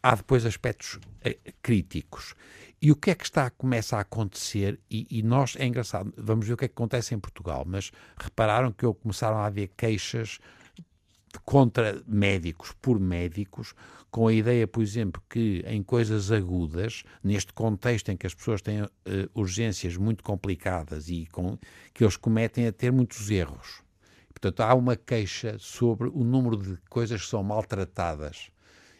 Há 0.02 0.14
depois 0.14 0.44
aspectos 0.46 0.94
uh, 0.94 1.52
críticos. 1.62 2.34
E 2.80 2.92
o 2.92 2.96
que 2.96 3.10
é 3.10 3.14
que 3.14 3.24
está, 3.24 3.48
começa 3.50 3.96
a 3.96 4.00
acontecer? 4.00 4.78
E, 4.90 5.06
e, 5.10 5.22
nós, 5.22 5.56
é 5.58 5.66
engraçado, 5.66 6.12
vamos 6.16 6.46
ver 6.46 6.52
o 6.52 6.56
que 6.56 6.66
é 6.66 6.68
que 6.68 6.74
acontece 6.74 7.14
em 7.14 7.18
Portugal, 7.18 7.64
mas 7.66 7.90
repararam 8.18 8.70
que 8.70 8.86
começaram 8.94 9.38
a 9.38 9.46
haver 9.46 9.70
queixas 9.76 10.38
contra 11.40 12.02
médicos, 12.06 12.72
por 12.80 12.98
médicos, 12.98 13.74
com 14.10 14.28
a 14.28 14.32
ideia, 14.32 14.66
por 14.66 14.82
exemplo, 14.82 15.22
que 15.28 15.62
em 15.66 15.82
coisas 15.82 16.32
agudas, 16.32 17.02
neste 17.22 17.52
contexto 17.52 18.10
em 18.10 18.16
que 18.16 18.26
as 18.26 18.34
pessoas 18.34 18.62
têm 18.62 18.82
uh, 18.82 18.88
urgências 19.34 19.96
muito 19.96 20.24
complicadas 20.24 21.08
e 21.08 21.26
com, 21.26 21.58
que 21.92 22.02
eles 22.04 22.16
cometem 22.16 22.66
a 22.66 22.72
ter 22.72 22.90
muitos 22.90 23.30
erros. 23.30 23.82
Portanto, 24.30 24.60
há 24.60 24.74
uma 24.74 24.96
queixa 24.96 25.56
sobre 25.58 26.08
o 26.08 26.22
número 26.22 26.56
de 26.56 26.78
coisas 26.88 27.22
que 27.22 27.28
são 27.28 27.42
maltratadas 27.42 28.50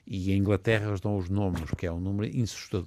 e 0.07 0.33
em 0.33 0.39
Inglaterra 0.39 0.89
eles 0.89 1.01
dão 1.01 1.17
os 1.17 1.29
números, 1.29 1.71
que 1.77 1.87
é 1.87 1.93
um 1.93 1.99
número 1.99 2.31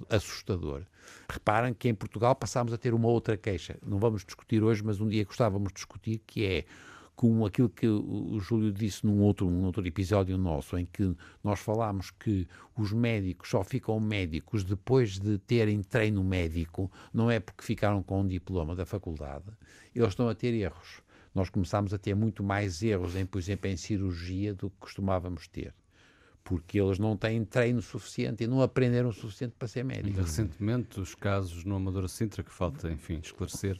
assustador. 0.08 0.82
Reparem 1.28 1.74
que 1.74 1.88
em 1.88 1.94
Portugal 1.94 2.34
passámos 2.34 2.72
a 2.72 2.78
ter 2.78 2.94
uma 2.94 3.08
outra 3.08 3.36
queixa. 3.36 3.76
Não 3.84 3.98
vamos 3.98 4.24
discutir 4.24 4.62
hoje, 4.62 4.82
mas 4.82 5.00
um 5.00 5.08
dia 5.08 5.24
gostávamos 5.24 5.68
de 5.68 5.74
discutir, 5.74 6.22
que 6.26 6.44
é 6.44 6.64
com 7.20 7.44
aquilo 7.44 7.68
que 7.68 7.86
o 7.86 8.40
Júlio 8.40 8.72
disse 8.72 9.04
num 9.04 9.20
outro, 9.20 9.50
num 9.50 9.64
outro 9.64 9.86
episódio 9.86 10.38
nosso, 10.38 10.78
em 10.78 10.86
que 10.86 11.14
nós 11.44 11.60
falámos 11.60 12.10
que 12.10 12.48
os 12.74 12.94
médicos 12.94 13.50
só 13.50 13.62
ficam 13.62 14.00
médicos 14.00 14.64
depois 14.64 15.18
de 15.18 15.36
terem 15.36 15.82
treino 15.82 16.24
médico, 16.24 16.90
não 17.12 17.30
é 17.30 17.38
porque 17.38 17.62
ficaram 17.62 18.02
com 18.02 18.22
um 18.22 18.26
diploma 18.26 18.74
da 18.74 18.86
faculdade, 18.86 19.44
eles 19.94 20.08
estão 20.08 20.30
a 20.30 20.34
ter 20.34 20.54
erros. 20.54 21.02
Nós 21.34 21.50
começámos 21.50 21.92
a 21.92 21.98
ter 21.98 22.14
muito 22.14 22.42
mais 22.42 22.82
erros, 22.82 23.14
em, 23.14 23.26
por 23.26 23.38
exemplo, 23.38 23.68
em 23.68 23.76
cirurgia 23.76 24.54
do 24.54 24.70
que 24.70 24.76
costumávamos 24.78 25.46
ter 25.46 25.74
porque 26.42 26.80
eles 26.80 26.98
não 26.98 27.18
têm 27.18 27.44
treino 27.44 27.82
suficiente 27.82 28.44
e 28.44 28.46
não 28.46 28.62
aprenderam 28.62 29.10
o 29.10 29.12
suficiente 29.12 29.54
para 29.58 29.68
ser 29.68 29.84
médicos. 29.84 30.16
Recentemente, 30.16 30.98
os 30.98 31.14
casos 31.14 31.64
no 31.64 31.76
Amadora 31.76 32.08
Sintra, 32.08 32.42
que 32.42 32.50
falta, 32.50 32.90
enfim, 32.90 33.20
esclarecer, 33.22 33.78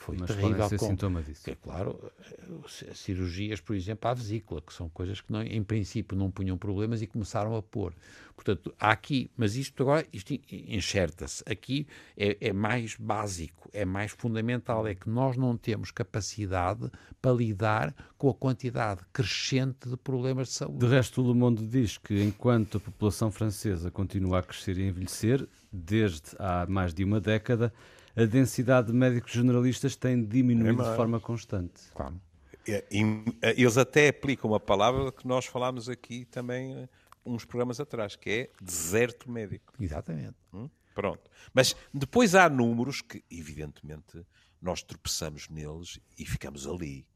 foi 0.00 0.16
mas 0.18 0.34
terrível. 0.34 0.66
ser 0.66 0.78
com, 0.78 0.86
sintoma 0.86 1.22
disso. 1.22 1.44
Que, 1.44 1.50
é 1.50 1.54
claro, 1.54 2.10
eh, 2.18 2.94
cirurgias, 2.94 3.60
por 3.60 3.76
exemplo, 3.76 4.10
à 4.10 4.14
vesícula, 4.14 4.62
que 4.62 4.72
são 4.72 4.88
coisas 4.88 5.20
que 5.20 5.30
não, 5.30 5.42
em 5.42 5.62
princípio 5.62 6.16
não 6.16 6.30
punham 6.30 6.56
problemas 6.56 7.02
e 7.02 7.06
começaram 7.06 7.54
a 7.54 7.62
pôr. 7.62 7.92
Portanto, 8.34 8.74
há 8.80 8.90
aqui, 8.90 9.30
mas 9.36 9.56
isto 9.56 9.82
agora, 9.82 10.06
isto 10.10 10.32
enxerta-se. 10.50 11.44
Aqui 11.46 11.86
é, 12.16 12.38
é, 12.40 12.50
mais 12.50 12.96
básico, 12.96 13.68
é 13.74 13.84
mais 13.84 14.12
fundamental, 14.12 14.86
é 14.86 14.94
que 14.94 15.10
nós 15.10 15.36
não 15.36 15.54
temos 15.54 15.90
capacidade 15.90 16.90
para 17.20 17.32
lidar 17.32 17.94
com 18.16 18.30
a 18.30 18.34
quantidade 18.34 19.02
crescente 19.12 19.86
de 19.86 19.98
problemas 19.98 20.48
de 20.48 20.54
saúde. 20.54 20.78
De 20.78 20.86
resto, 20.86 21.22
o 21.22 21.30
Le 21.30 21.38
Monde 21.38 21.66
diz 21.66 21.98
que 21.98 22.22
enquanto 22.22 22.78
a 22.78 22.80
população 22.80 23.30
francesa 23.30 23.90
continua 23.90 24.38
a 24.38 24.42
crescer 24.42 24.78
e 24.78 24.88
envelhecer, 24.88 25.46
desde 25.70 26.30
há 26.38 26.64
mais 26.66 26.94
de 26.94 27.04
uma 27.04 27.20
década, 27.20 27.70
a 28.16 28.24
densidade 28.24 28.88
de 28.88 28.92
médicos 28.92 29.32
generalistas 29.32 29.96
tem 29.96 30.24
diminuído 30.24 30.82
é 30.82 30.90
de 30.90 30.96
forma 30.96 31.20
constante. 31.20 31.82
Claro. 31.94 32.20
É, 32.66 32.84
eh, 32.90 33.54
eles 33.56 33.76
até 33.76 34.08
aplicam 34.08 34.50
uma 34.50 34.60
palavra 34.60 35.10
que 35.10 35.26
nós 35.26 35.46
falámos 35.46 35.88
aqui 35.88 36.24
também 36.26 36.74
eh, 36.74 36.88
uns 37.24 37.44
programas 37.44 37.80
atrás, 37.80 38.16
que 38.16 38.30
é 38.30 38.50
deserto 38.60 39.30
médico. 39.30 39.72
Exatamente. 39.80 40.36
Hum? 40.52 40.68
Pronto. 40.94 41.30
Mas 41.54 41.74
depois 41.92 42.34
há 42.34 42.48
números 42.48 43.00
que, 43.00 43.24
evidentemente, 43.30 44.24
nós 44.60 44.82
tropeçamos 44.82 45.48
neles 45.48 45.98
e 46.18 46.26
ficamos 46.26 46.66
ali. 46.66 47.06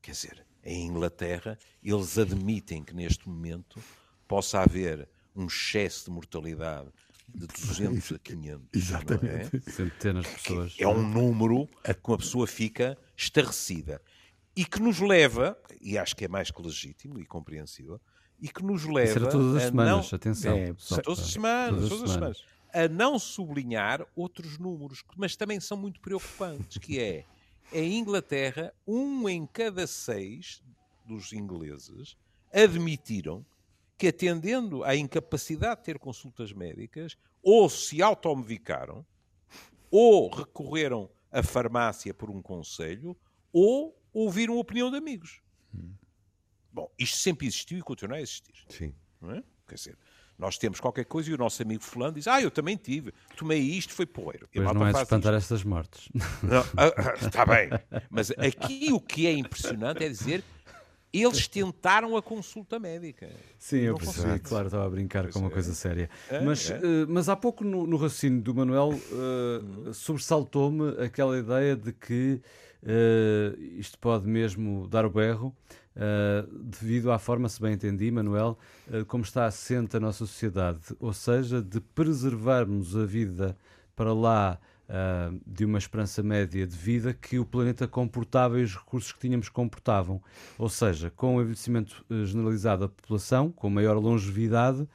Quer 0.00 0.12
dizer, 0.12 0.46
em 0.62 0.86
Inglaterra, 0.86 1.58
eles 1.82 2.16
admitem 2.18 2.84
que 2.84 2.94
neste 2.94 3.28
momento 3.28 3.80
possa 4.28 4.60
haver 4.60 5.08
um 5.34 5.46
excesso 5.46 6.06
de 6.06 6.10
mortalidade 6.10 6.90
de 7.34 7.46
200 7.46 8.12
a 8.12 8.18
500. 8.20 8.68
Exatamente. 8.72 9.56
É? 9.56 9.70
Centenas 9.70 10.26
de 10.26 10.32
pessoas. 10.32 10.76
É 10.78 10.86
um 10.86 11.08
número 11.08 11.68
a 11.84 11.94
que 11.94 12.08
uma 12.08 12.18
pessoa 12.18 12.46
fica 12.46 12.96
estarrecida. 13.16 14.00
E 14.56 14.64
que 14.64 14.80
nos 14.80 15.00
leva, 15.00 15.56
e 15.80 15.96
acho 15.96 16.16
que 16.16 16.24
é 16.24 16.28
mais 16.28 16.50
que 16.50 16.60
legítimo 16.60 17.18
e 17.20 17.24
compreensível, 17.24 18.00
e 18.40 18.48
que 18.48 18.62
nos 18.62 18.84
leva. 18.84 19.18
Isso 19.18 19.30
todas 19.30 19.56
as 19.56 19.62
semanas, 19.64 20.10
não... 20.10 20.16
atenção. 20.16 20.56
É, 20.56 20.74
todas 21.02 21.20
as 21.20 21.30
semanas, 21.30 21.88
todas, 21.88 22.04
as 22.04 22.10
semanas. 22.10 22.44
A 22.72 22.88
não 22.88 23.18
sublinhar 23.18 24.04
outros 24.14 24.58
números, 24.58 25.04
mas 25.16 25.36
também 25.36 25.60
são 25.60 25.76
muito 25.76 26.00
preocupantes, 26.00 26.78
que 26.78 26.98
é, 26.98 27.24
em 27.72 27.98
Inglaterra, 27.98 28.72
um 28.86 29.28
em 29.28 29.46
cada 29.46 29.86
seis 29.86 30.62
dos 31.04 31.32
ingleses 31.32 32.16
admitiram 32.52 33.44
que, 34.00 34.08
atendendo 34.08 34.82
à 34.82 34.96
incapacidade 34.96 35.80
de 35.80 35.84
ter 35.84 35.98
consultas 35.98 36.54
médicas, 36.54 37.18
ou 37.42 37.68
se 37.68 38.00
automedicaram, 38.00 39.04
ou 39.90 40.30
recorreram 40.30 41.10
à 41.30 41.42
farmácia 41.42 42.14
por 42.14 42.30
um 42.30 42.40
conselho, 42.40 43.14
ou 43.52 43.94
ouviram 44.10 44.54
a 44.56 44.60
opinião 44.60 44.90
de 44.90 44.96
amigos. 44.96 45.42
Hum. 45.74 45.92
Bom, 46.72 46.90
isto 46.98 47.18
sempre 47.18 47.46
existiu 47.46 47.78
e 47.78 47.82
continua 47.82 48.16
a 48.16 48.22
existir. 48.22 48.54
Sim. 48.70 48.94
Não 49.20 49.32
é? 49.32 49.44
Quer 49.68 49.74
dizer, 49.74 49.98
nós 50.38 50.56
temos 50.56 50.80
qualquer 50.80 51.04
coisa 51.04 51.30
e 51.30 51.34
o 51.34 51.36
nosso 51.36 51.60
amigo 51.60 51.82
fulano 51.82 52.14
diz, 52.14 52.26
ah, 52.26 52.40
eu 52.40 52.50
também 52.50 52.78
tive, 52.78 53.12
tomei 53.36 53.60
isto, 53.60 53.92
foi 53.92 54.06
porreiro. 54.06 54.48
Pois 54.50 54.64
não 54.72 54.86
é 54.86 54.92
de 54.92 54.98
espantar 54.98 55.34
isto. 55.34 55.52
estas 55.52 55.62
mortes. 55.62 56.08
Não, 56.42 56.60
ah, 56.74 56.90
ah, 56.96 57.26
está 57.26 57.44
bem. 57.44 57.68
Mas 58.08 58.30
aqui 58.30 58.90
o 58.90 58.98
que 58.98 59.26
é 59.26 59.32
impressionante 59.32 60.02
é 60.02 60.08
dizer 60.08 60.42
eles 61.12 61.48
tentaram 61.48 62.16
a 62.16 62.22
consulta 62.22 62.78
médica. 62.78 63.28
Sim, 63.58 63.78
eu 63.78 63.96
percebi, 63.96 64.38
claro, 64.38 64.66
estava 64.66 64.86
a 64.86 64.90
brincar 64.90 65.22
pois 65.22 65.34
com 65.34 65.40
uma 65.40 65.48
é. 65.48 65.52
coisa 65.52 65.74
séria. 65.74 66.08
É, 66.28 66.40
mas, 66.40 66.70
é. 66.70 66.76
Uh, 66.78 67.06
mas 67.08 67.28
há 67.28 67.36
pouco 67.36 67.64
no, 67.64 67.86
no 67.86 67.96
raciocínio 67.96 68.40
do 68.40 68.54
Manuel 68.54 68.90
uh, 68.90 69.92
sobressaltou-me 69.92 71.02
aquela 71.02 71.36
ideia 71.36 71.74
de 71.74 71.92
que 71.92 72.40
uh, 72.82 73.60
isto 73.78 73.98
pode 73.98 74.28
mesmo 74.28 74.86
dar 74.88 75.04
o 75.04 75.10
berro, 75.10 75.54
devido 76.50 77.10
à 77.12 77.18
forma, 77.18 77.46
se 77.48 77.60
bem 77.60 77.74
entendi, 77.74 78.10
Manuel, 78.10 78.56
como 79.06 79.22
está 79.22 79.44
assente 79.44 79.96
a 79.98 80.00
nossa 80.00 80.18
sociedade, 80.24 80.80
ou 80.98 81.12
seja, 81.12 81.60
de 81.60 81.78
preservarmos 81.78 82.96
a 82.96 83.04
vida 83.04 83.54
para 83.94 84.14
lá 84.14 84.58
uh, 84.90 85.40
de 85.46 85.64
uma 85.64 85.78
esperança 85.78 86.22
média 86.22 86.66
de 86.66 86.76
vida 86.76 87.14
que 87.14 87.38
o 87.38 87.44
planeta 87.44 87.86
comportava 87.86 88.58
e 88.58 88.64
os 88.64 88.74
recursos 88.74 89.12
que 89.12 89.20
tínhamos 89.20 89.48
comportavam. 89.48 90.20
Ou 90.58 90.68
seja, 90.68 91.10
com 91.10 91.36
o 91.36 91.40
envelhecimento 91.40 92.04
uh, 92.10 92.26
generalizado 92.26 92.82
da 92.82 92.88
população, 92.88 93.50
com 93.52 93.70
maior 93.70 93.96
longevidade, 93.96 94.82
uh, 94.82 94.88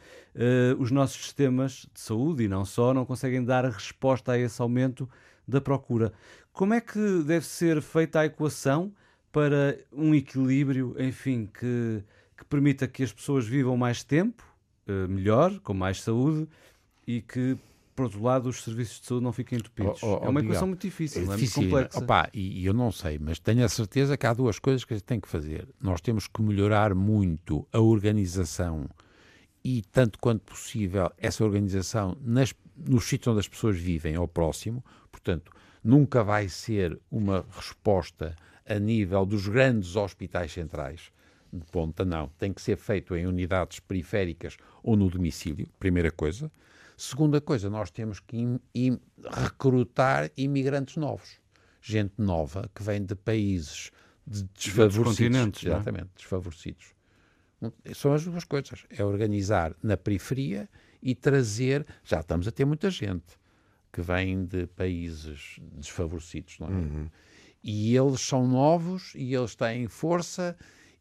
os 0.78 0.92
nossos 0.92 1.24
sistemas 1.24 1.88
de 1.94 2.00
saúde 2.00 2.44
e 2.44 2.48
não 2.48 2.66
só 2.66 2.94
não 2.94 3.06
conseguem 3.06 3.44
dar 3.44 3.66
resposta 3.66 4.34
a 4.34 4.38
esse 4.38 4.62
aumento 4.62 5.10
da 5.48 5.62
procura. 5.62 6.12
Como 6.52 6.74
é 6.74 6.82
que 6.82 7.24
deve 7.24 7.46
ser 7.46 7.82
feita 7.82 8.20
a 8.20 8.26
equação 8.26 8.92
para 9.32 9.78
um 9.92 10.16
equilíbrio, 10.16 10.96
enfim, 10.98 11.50
que, 11.54 12.04
que 12.38 12.46
permita 12.46 12.88
que 12.88 13.04
as 13.04 13.12
pessoas 13.12 13.46
vivam 13.46 13.76
mais 13.76 14.02
tempo, 14.02 14.42
melhor, 15.10 15.60
com 15.60 15.74
mais 15.74 16.02
saúde 16.02 16.48
e 17.06 17.22
que 17.22 17.58
por 17.96 18.04
outro 18.04 18.22
lado, 18.22 18.50
os 18.50 18.62
serviços 18.62 19.00
de 19.00 19.08
saúde 19.08 19.24
não 19.24 19.32
fiquem 19.32 19.58
entupidos. 19.58 20.04
Oh, 20.04 20.20
oh, 20.22 20.26
é 20.26 20.30
uma 20.30 20.42
equação 20.42 20.68
muito 20.68 20.82
difícil, 20.82 21.24
é, 21.24 21.36
difícil, 21.36 21.62
muito 21.62 21.74
complexa. 21.74 22.00
Opa, 22.00 22.30
e, 22.34 22.62
e, 22.62 22.66
eu 22.66 22.74
não 22.74 22.92
sei, 22.92 23.18
mas 23.18 23.40
tenho 23.40 23.64
a 23.64 23.70
certeza 23.70 24.18
que 24.18 24.28
há 24.28 24.34
duas 24.34 24.60
coisas 24.60 24.84
que 24.84 24.94
a 24.94 24.98
gente 24.98 25.06
tem 25.06 25.20
que 25.20 25.30
fazer. 25.30 25.68
Nós 25.82 26.02
temos 26.02 26.28
que 26.28 26.42
melhorar 26.42 26.94
muito 26.94 27.66
a 27.72 27.80
organização 27.80 28.90
e, 29.64 29.82
tanto 29.82 30.20
quanto 30.20 30.42
possível, 30.42 31.10
essa 31.18 31.44
organização 31.44 32.18
nas, 32.22 32.54
nos 32.76 33.06
sítios 33.06 33.32
onde 33.32 33.40
as 33.40 33.48
pessoas 33.48 33.78
vivem, 33.78 34.16
ao 34.16 34.28
próximo. 34.28 34.84
Portanto, 35.10 35.52
nunca 35.82 36.22
vai 36.22 36.50
ser 36.50 37.00
uma 37.10 37.46
resposta 37.56 38.36
a 38.68 38.78
nível 38.78 39.26
dos 39.26 39.48
grandes 39.48 39.96
hospitais 39.96 40.52
centrais 40.52 41.12
de 41.52 41.66
ponta, 41.72 42.04
não. 42.04 42.28
Tem 42.38 42.52
que 42.52 42.62
ser 42.62 42.78
feito 42.78 43.16
em 43.16 43.26
unidades 43.26 43.80
periféricas 43.80 44.58
ou 44.84 44.98
no 44.98 45.10
domicílio, 45.10 45.68
primeira 45.80 46.12
coisa. 46.12 46.52
Segunda 46.98 47.42
coisa, 47.42 47.70
nós 47.70 47.92
temos 47.92 48.20
que 48.20 48.38
im, 48.38 48.60
im, 48.74 49.00
recrutar 49.32 50.32
imigrantes 50.38 50.96
novos. 50.98 51.40
Gente 51.82 52.14
nova 52.18 52.70
que 52.74 52.82
vem 52.82 53.04
de 53.04 53.16
países 53.16 53.92
de 54.26 54.44
desfavorecidos. 54.44 55.64
É? 55.64 55.68
Exatamente, 55.68 56.10
desfavorecidos. 56.16 56.96
São 57.94 58.14
as 58.14 58.24
duas 58.24 58.44
coisas. 58.44 58.86
É 58.90 59.04
organizar 59.04 59.76
na 59.84 59.98
periferia 59.98 60.70
e 61.02 61.14
trazer. 61.14 61.86
Já 62.04 62.20
estamos 62.20 62.48
a 62.48 62.52
ter 62.52 62.66
muita 62.66 62.90
gente 62.90 63.38
que 63.92 64.02
vem 64.02 64.46
de 64.46 64.68
países 64.68 65.58
desfavorecidos, 65.74 66.60
não 66.60 66.68
é? 66.68 66.72
Uhum. 66.72 67.10
E 67.64 67.96
eles 67.96 68.22
são 68.22 68.48
novos 68.48 69.14
e 69.16 69.34
eles 69.34 69.56
têm 69.56 69.88
força 69.88 70.56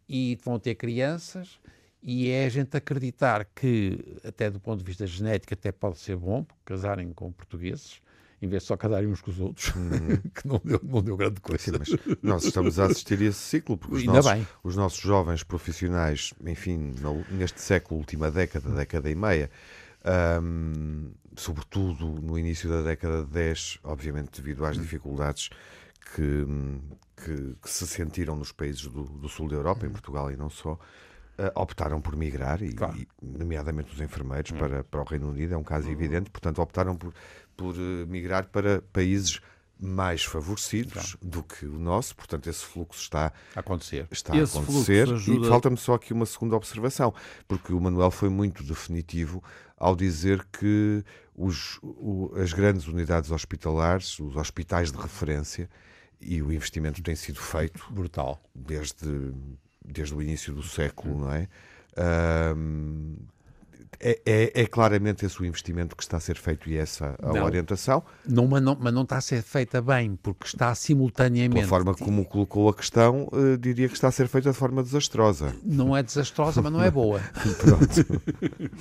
e 0.09 0.39
vão 0.43 0.59
ter 0.59 0.75
crianças 0.75 1.59
e 2.07 2.29
é 2.29 2.45
a 2.45 2.49
gente 2.51 2.77
acreditar 2.77 3.47
que, 3.47 4.19
até 4.23 4.51
do 4.51 4.61
ponto 4.61 4.81
de 4.81 4.85
vista 4.85 5.07
genético, 5.07 5.55
até 5.55 5.73
pode 5.73 5.99
ser 5.99 6.17
bom 6.17 6.47
casarem 6.63 7.11
com 7.15 7.33
portugueses, 7.33 8.03
em 8.43 8.47
vez 8.47 8.63
de 8.63 8.69
só 8.69 8.77
casarem 8.77 9.09
uns 9.09 9.23
com 9.23 9.31
os 9.31 9.41
outros, 9.41 9.75
uhum. 9.75 10.17
que 10.35 10.47
não 10.47 10.61
deu, 10.63 10.81
não 10.83 11.03
deu 11.03 11.17
grande 11.17 11.41
coisa. 11.41 11.65
Sim, 11.65 11.73
mas 11.79 12.19
nós 12.23 12.45
estamos 12.45 12.79
a 12.79 12.85
assistir 12.85 13.19
a 13.21 13.25
esse 13.25 13.39
ciclo, 13.39 13.79
porque 13.79 13.97
os, 13.97 14.05
nossos, 14.05 14.47
os 14.63 14.77
nossos, 14.77 15.01
jovens 15.01 15.43
profissionais, 15.43 16.35
enfim, 16.47 16.95
neste 17.31 17.63
século, 17.63 18.01
última 18.01 18.31
década, 18.31 18.69
década 18.69 19.11
e 19.11 19.15
meia, 19.15 19.51
um, 20.43 21.11
sobretudo 21.35 22.21
no 22.21 22.39
início 22.39 22.69
da 22.69 22.83
década 22.83 23.23
de 23.25 23.31
10, 23.31 23.79
obviamente 23.83 24.43
devido 24.43 24.67
às 24.67 24.77
dificuldades 24.77 25.49
que, 26.15 26.47
que, 27.17 27.57
que 27.63 27.71
se 27.71 27.87
sentiram 27.87 28.37
nos 28.37 28.53
países 28.53 28.83
do, 28.83 29.05
do, 29.05 29.29
sul 29.29 29.49
da 29.49 29.57
Europa, 29.57 29.87
em 29.87 29.91
Portugal 29.91 30.31
e 30.31 30.37
não 30.37 30.51
só, 30.51 30.79
optaram 31.55 32.01
por 32.01 32.17
migrar, 32.17 32.63
e, 32.63 32.73
claro. 32.73 32.97
e, 32.97 33.09
nomeadamente 33.23 33.93
os 33.93 34.01
enfermeiros, 34.01 34.53
hum. 34.53 34.57
para, 34.57 34.85
para 34.85 35.01
o 35.01 35.05
Reino 35.05 35.29
Unido, 35.31 35.55
é 35.55 35.57
um 35.57 35.65
caso 35.65 35.91
evidente, 35.91 36.31
portanto, 36.31 36.61
optaram 36.61 36.97
por, 36.97 37.13
por 37.57 37.75
uh, 37.75 38.07
migrar 38.07 38.49
para 38.49 38.83
países 38.93 39.41
mais 39.81 40.25
favorecidos 40.25 41.17
do 41.21 41.43
que 41.43 41.67
o 41.67 41.79
nosso, 41.79 42.15
portanto 42.15 42.49
esse 42.49 42.65
fluxo 42.65 43.01
está 43.01 43.33
a 43.55 43.61
acontecer. 43.61 44.07
Está 44.11 44.37
esse 44.37 44.57
a 44.57 44.61
acontecer 44.61 45.13
ajuda... 45.13 45.47
e 45.47 45.49
falta-me 45.49 45.77
só 45.77 45.95
aqui 45.95 46.13
uma 46.13 46.27
segunda 46.27 46.57
observação, 46.57 47.13
porque 47.49 47.73
o 47.73 47.81
Manuel 47.81 48.11
foi 48.11 48.29
muito 48.29 48.63
definitivo 48.63 49.43
ao 49.77 49.97
dizer 49.97 50.47
que 50.53 51.05
os, 51.35 51.79
o, 51.83 52.33
as 52.37 52.53
grandes 52.53 52.87
unidades 52.87 53.31
hospitalares, 53.31 54.19
os 54.21 54.37
hospitais 54.37 54.93
de 54.93 54.99
referência 54.99 55.69
e 56.21 56.41
o 56.41 56.53
investimento 56.53 57.03
tem 57.03 57.17
sido 57.17 57.41
feito 57.41 57.85
brutal 57.93 58.41
desde 58.55 59.33
desde 59.85 60.15
o 60.15 60.23
início 60.23 60.53
do 60.53 60.63
século, 60.63 61.21
não 61.21 61.33
é? 61.33 61.49
Um, 62.57 63.17
é, 64.01 64.21
é, 64.27 64.63
é, 64.63 64.67
claramente 64.67 65.25
esse 65.25 65.41
o 65.41 65.45
investimento 65.47 65.97
que 65.97 66.03
está 66.03 66.17
a 66.17 66.21
ser 66.21 66.37
feito 66.37 66.69
e 66.69 66.77
essa 66.77 67.15
a 67.23 67.33
não, 67.33 67.45
orientação. 67.45 68.03
Não 68.29 68.47
mas, 68.47 68.63
não, 68.63 68.77
mas 68.79 68.93
não 68.93 69.03
está 69.03 69.17
a 69.17 69.21
ser 69.21 69.43
feita 69.43 69.81
bem, 69.81 70.17
porque 70.23 70.47
está 70.47 70.75
simultaneamente. 70.75 71.55
Pela 71.55 71.67
forma 71.67 71.95
como 71.95 72.25
colocou 72.25 72.69
a 72.69 72.75
questão, 72.75 73.29
uh, 73.33 73.57
diria 73.57 73.89
que 73.89 73.95
está 73.95 74.09
a 74.09 74.13
ser 74.13 74.29
feita 74.29 74.51
de 74.51 74.57
forma 74.57 74.83
desastrosa. 74.83 75.55
Não 75.63 75.97
é 75.97 76.03
desastrosa, 76.03 76.61
mas 76.61 76.73
não 76.73 76.83
é 76.83 76.91
boa. 76.91 77.21
Pronto. 77.61 78.23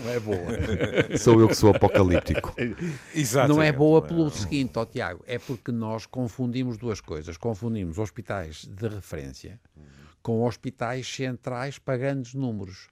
não 0.03 0.11
é 0.11 0.19
boa. 0.19 1.17
Sou 1.17 1.39
eu 1.39 1.47
que 1.47 1.55
sou 1.55 1.69
apocalíptico. 1.71 2.53
Exatamente. 3.15 3.55
Não 3.55 3.63
é 3.63 3.71
boa 3.71 4.01
pelo 4.01 4.29
seguinte, 4.29 4.73
ó 4.75 4.85
Tiago, 4.85 5.23
é 5.25 5.39
porque 5.39 5.71
nós 5.71 6.05
confundimos 6.05 6.77
duas 6.77 6.99
coisas. 6.99 7.37
Confundimos 7.37 7.97
hospitais 7.97 8.65
de 8.65 8.87
referência 8.87 9.59
com 10.23 10.43
hospitais 10.43 11.07
centrais 11.07 11.77
para 11.77 11.97
grandes 11.97 12.33
números. 12.33 12.87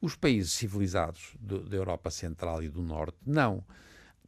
Os 0.00 0.16
países 0.16 0.52
civilizados 0.52 1.36
da 1.38 1.76
Europa 1.76 2.10
Central 2.10 2.62
e 2.62 2.68
do 2.68 2.82
Norte, 2.82 3.18
não 3.24 3.62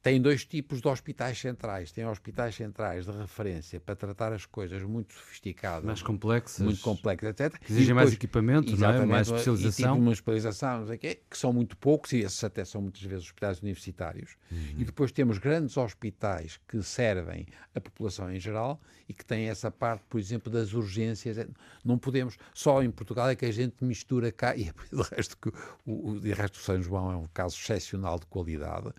tem 0.04 0.20
dois 0.20 0.44
tipos 0.44 0.82
de 0.82 0.86
hospitais 0.86 1.38
centrais. 1.38 1.90
Tem 1.90 2.06
hospitais 2.06 2.54
centrais 2.54 3.06
de 3.06 3.10
referência 3.10 3.80
para 3.80 3.96
tratar 3.96 4.34
as 4.34 4.44
coisas 4.44 4.82
muito 4.82 5.14
sofisticadas, 5.14 5.82
mais 5.82 6.02
complexas, 6.02 6.60
muito 6.62 6.82
complexas, 6.82 7.30
etc. 7.30 7.54
Exigem 7.62 7.86
depois, 7.86 7.94
mais 7.94 8.12
equipamento, 8.12 8.76
não 8.76 8.90
é? 8.90 9.06
mais 9.06 9.28
especialização. 9.28 9.70
E 9.70 9.88
tipo 9.88 10.02
uma 10.02 10.12
especialização, 10.12 10.80
não 10.80 10.86
sei 10.88 10.98
quê, 10.98 11.22
que 11.28 11.38
são 11.38 11.54
muito 11.54 11.74
poucos, 11.78 12.12
e 12.12 12.18
esses 12.18 12.44
até 12.44 12.66
são 12.66 12.82
muitas 12.82 13.00
vezes 13.00 13.24
hospitais 13.24 13.62
universitários. 13.62 14.36
Uhum. 14.52 14.74
E 14.76 14.84
depois 14.84 15.10
temos 15.10 15.38
grandes 15.38 15.74
hospitais 15.78 16.60
que 16.68 16.82
servem 16.82 17.46
a 17.74 17.80
população 17.80 18.30
em 18.30 18.38
geral 18.38 18.78
e 19.08 19.14
que 19.14 19.24
têm 19.24 19.48
essa 19.48 19.70
parte, 19.70 20.04
por 20.10 20.20
exemplo, 20.20 20.52
das 20.52 20.74
urgências. 20.74 21.48
Não 21.82 21.96
podemos, 21.96 22.36
só 22.52 22.82
em 22.82 22.90
Portugal 22.90 23.30
é 23.30 23.34
que 23.34 23.46
a 23.46 23.52
gente 23.52 23.82
mistura 23.82 24.30
cá, 24.30 24.52
e 24.54 24.64
de 24.64 25.02
resto, 25.16 25.34
que 25.38 25.48
o, 25.86 26.10
o, 26.10 26.20
de 26.20 26.30
resto 26.34 26.58
São 26.58 26.82
João 26.82 27.10
é 27.10 27.16
um 27.16 27.26
caso 27.32 27.56
excepcional 27.56 28.18
de 28.18 28.26
qualidade 28.26 28.92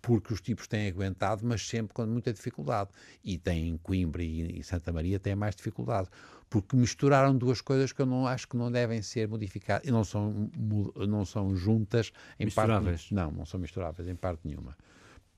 porque 0.00 0.32
os 0.32 0.40
tipos 0.40 0.66
têm 0.66 0.88
aguentado, 0.88 1.44
mas 1.44 1.66
sempre 1.66 1.94
com 1.94 2.06
muita 2.06 2.32
dificuldade. 2.32 2.90
E 3.24 3.38
tem 3.38 3.76
Coimbra 3.78 4.22
e, 4.22 4.60
e 4.60 4.64
Santa 4.64 4.92
Maria 4.92 5.18
têm 5.18 5.34
mais 5.34 5.54
dificuldade, 5.54 6.08
porque 6.48 6.76
misturaram 6.76 7.36
duas 7.36 7.60
coisas 7.60 7.92
que 7.92 8.00
eu 8.00 8.06
não 8.06 8.26
acho 8.26 8.48
que 8.48 8.56
não 8.56 8.70
devem 8.70 9.02
ser 9.02 9.28
modificadas 9.28 9.86
e 9.86 9.90
não 9.90 10.04
são, 10.04 10.50
não 11.08 11.24
são 11.24 11.54
juntas 11.56 12.12
em 12.38 12.46
misturáveis. 12.46 13.02
parte 13.02 13.14
não, 13.14 13.30
não 13.30 13.46
são 13.46 13.60
misturáveis 13.60 14.08
em 14.08 14.16
parte 14.16 14.40
nenhuma 14.44 14.76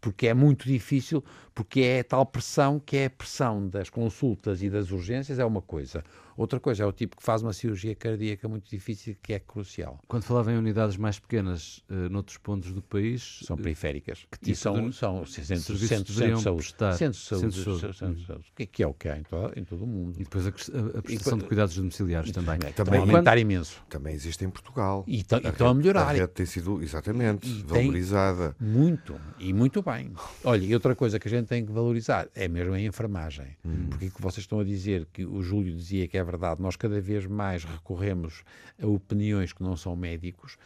porque 0.00 0.26
é 0.26 0.34
muito 0.34 0.66
difícil, 0.66 1.22
porque 1.54 1.80
é 1.80 2.02
tal 2.02 2.24
pressão 2.24 2.80
que 2.80 2.96
é 2.96 3.04
a 3.06 3.10
pressão 3.10 3.68
das 3.68 3.90
consultas 3.90 4.62
e 4.62 4.70
das 4.70 4.90
urgências 4.90 5.38
é 5.38 5.44
uma 5.44 5.60
coisa. 5.60 6.02
Outra 6.40 6.58
coisa 6.58 6.84
é 6.84 6.86
o 6.86 6.92
tipo 6.92 7.18
que 7.18 7.22
faz 7.22 7.42
uma 7.42 7.52
cirurgia 7.52 7.94
cardíaca 7.94 8.48
muito 8.48 8.66
difícil, 8.70 9.14
que 9.22 9.34
é 9.34 9.38
crucial. 9.38 10.00
Quando 10.08 10.22
falava 10.22 10.50
em 10.50 10.56
unidades 10.56 10.96
mais 10.96 11.18
pequenas, 11.18 11.84
uh, 11.90 12.08
noutros 12.08 12.38
pontos 12.38 12.72
do 12.72 12.80
país... 12.80 13.40
São 13.44 13.58
periféricas. 13.58 14.26
Que 14.30 14.38
tipo 14.38 14.50
e 14.52 14.56
são, 14.56 14.88
de... 14.88 14.96
são 14.96 15.26
centros, 15.26 15.46
centros, 15.46 15.88
centros 15.88 16.16
de 16.16 16.42
saúde. 16.42 16.74
Centros 16.96 17.20
de 17.20 17.28
saúde. 17.28 17.42
Centros 17.42 17.54
de 17.54 17.62
saúde. 17.62 17.98
Centros 17.98 18.52
de 18.56 18.66
Que, 18.66 18.82
é 18.82 18.86
o 18.86 18.94
que 18.94 19.10
há 19.10 19.18
em 19.18 19.22
todo, 19.22 19.52
em 19.54 19.64
todo 19.64 19.84
o 19.84 19.86
mundo. 19.86 20.14
E 20.18 20.24
depois 20.24 20.46
a, 20.46 20.48
a 20.48 21.02
prestação 21.02 21.36
e, 21.36 21.42
de 21.42 21.46
cuidados 21.46 21.76
domiciliares 21.76 22.30
também. 22.32 22.58
Também, 22.58 22.72
também 22.72 23.00
aumentar 23.00 23.32
quando... 23.32 23.38
imenso. 23.40 23.82
Também 23.90 24.14
existe 24.14 24.42
em 24.42 24.48
Portugal. 24.48 25.04
E 25.06 25.18
estão 25.18 25.68
a 25.68 25.74
melhorar. 25.74 26.08
A 26.08 26.12
rede 26.12 26.28
tem 26.28 26.46
sido, 26.46 26.82
exatamente, 26.82 27.46
e 27.46 27.62
valorizada. 27.64 28.56
Muito, 28.58 29.14
e 29.38 29.52
muito 29.52 29.82
bem. 29.82 30.10
Olha, 30.42 30.64
e 30.64 30.72
outra 30.72 30.96
coisa 30.96 31.18
que 31.20 31.28
a 31.28 31.30
gente 31.30 31.48
tem 31.48 31.66
que 31.66 31.70
valorizar 31.70 32.28
é 32.34 32.48
mesmo 32.48 32.72
a 32.72 32.80
enfermagem. 32.80 33.58
Hum. 33.62 33.88
Porque 33.90 34.08
que 34.08 34.22
vocês 34.22 34.44
estão 34.44 34.58
a 34.58 34.64
dizer 34.64 35.06
que 35.12 35.26
o 35.26 35.42
Júlio 35.42 35.76
dizia 35.76 36.08
que 36.08 36.16
é 36.16 36.29
verdade, 36.30 36.62
nós 36.62 36.76
cada 36.76 37.00
vez 37.00 37.26
mais 37.26 37.64
recorremos 37.64 38.44
a 38.80 38.86
opiniões 38.86 39.52
que 39.52 39.62
não 39.62 39.76
são 39.76 39.96
médicos 39.96 40.56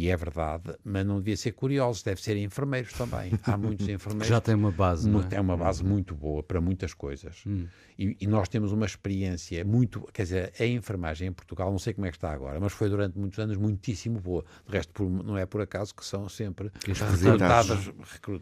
e 0.00 0.08
é 0.08 0.16
verdade, 0.16 0.74
mas 0.82 1.04
não 1.04 1.18
devia 1.18 1.36
ser 1.36 1.52
curiosos, 1.52 2.02
deve 2.02 2.22
ser 2.22 2.34
enfermeiros 2.34 2.90
também. 2.94 3.32
Há 3.44 3.54
muitos 3.54 3.86
enfermeiros. 3.86 4.28
Já 4.28 4.40
tem 4.40 4.54
uma 4.54 4.72
base. 4.72 5.06
Não 5.06 5.20
é? 5.30 5.38
uma 5.38 5.58
base 5.58 5.84
muito 5.84 6.14
boa 6.14 6.42
para 6.42 6.58
muitas 6.58 6.94
coisas. 6.94 7.42
Hum. 7.46 7.66
E, 7.98 8.16
e, 8.18 8.26
nós 8.26 8.48
temos 8.48 8.72
uma 8.72 8.86
experiência 8.86 9.62
muito. 9.62 10.00
Quer 10.10 10.22
dizer, 10.22 10.52
a 10.58 10.64
enfermagem 10.64 11.28
em 11.28 11.32
Portugal, 11.32 11.70
não 11.70 11.78
sei 11.78 11.92
como 11.92 12.06
é 12.06 12.10
que 12.10 12.16
está 12.16 12.32
agora, 12.32 12.58
mas 12.58 12.72
foi 12.72 12.88
durante 12.88 13.18
muitos 13.18 13.38
anos 13.38 13.58
muitíssimo 13.58 14.18
boa. 14.18 14.42
De 14.66 14.72
resto, 14.72 14.90
por, 14.90 15.06
não 15.06 15.36
é 15.36 15.44
por 15.44 15.60
acaso 15.60 15.94
que 15.94 16.02
são 16.02 16.26
sempre 16.30 16.70
recrutadas. 16.82 17.90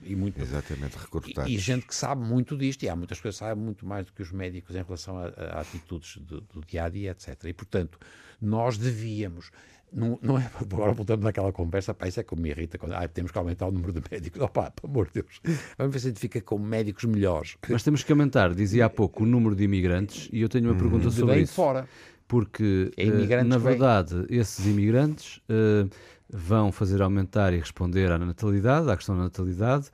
E 0.05 0.15
muito, 0.15 0.41
Exatamente, 0.41 0.97
recrutadas. 0.97 1.51
E, 1.51 1.57
e, 1.57 1.59
gente 1.59 1.89
que 1.89 1.95
sabe 1.95 2.23
muito 2.23 2.57
disto, 2.57 2.85
e 2.85 2.89
há 2.89 2.95
muitas 2.95 3.21
coisas 3.21 3.37
que 3.37 3.45
sabem 3.45 3.65
muito 3.65 3.85
mais 3.85 4.07
do 4.07 4.13
que 4.13 4.23
os 4.23 4.31
médicos 4.31 4.77
em 4.77 4.83
relação 4.85 5.19
a, 5.19 5.27
a 5.27 5.61
atitudes 5.63 6.19
do, 6.19 6.41
do 6.41 6.61
dia 6.65 6.85
a 6.85 6.89
dia, 6.89 7.11
etc. 7.11 7.47
E, 7.47 7.53
portanto, 7.53 7.99
nós 8.41 8.79
devíamos 8.79 9.51
não, 9.93 10.19
não 10.23 10.39
é, 10.39 10.51
agora 10.61 10.93
voltamos 10.93 11.25
naquela 11.25 11.53
conversa, 11.53 11.95
pá, 11.95 12.09
isso 12.09 12.21
é 12.21 12.23
como 12.23 12.43
me 12.43 12.51
irrita, 12.51 12.79
quando 12.79 12.93
ah, 12.93 13.07
temos 13.09 13.31
que 13.33 13.39
aumentar 13.39 13.67
o 13.67 13.73
número 13.73 13.93
de 13.93 14.03
médicos. 14.11 14.41
Opá, 14.43 14.71
pelo 14.71 14.93
amor 14.93 15.07
de 15.07 15.23
Deus, 15.23 15.41
vamos 15.77 15.93
ver 15.93 16.01
se 16.01 16.07
a 16.07 16.11
gente 16.11 16.21
fica 16.21 16.41
com 16.41 16.59
médicos 16.59 17.05
melhores. 17.05 17.57
Mas 17.69 17.83
temos 17.83 18.03
que 18.03 18.13
aumentar, 18.13 18.55
dizia 18.55 18.87
há 18.87 18.91
pouco, 18.91 19.25
o 19.25 19.27
número 19.27 19.55
de 19.55 19.65
imigrantes, 19.65 20.29
e 20.33 20.41
eu 20.41 20.49
tenho 20.49 20.67
uma 20.67 20.75
hum, 20.75 20.79
pergunta 20.79 21.11
sobre 21.11 21.41
isso. 21.41 21.55
fora. 21.55 21.89
Porque, 22.27 22.91
é 22.99 23.07
uh, 23.07 23.45
na 23.45 23.57
verdade, 23.57 24.27
esses 24.29 24.67
imigrantes 24.67 25.39
uh, 25.49 25.89
vão 26.29 26.71
fazer 26.71 27.01
aumentar 27.01 27.55
e 27.55 27.59
responder 27.59 28.13
à 28.13 28.19
natalidade, 28.19 28.91
à 28.91 28.97
questão 28.97 29.17
da 29.17 29.23
natalidade, 29.23 29.87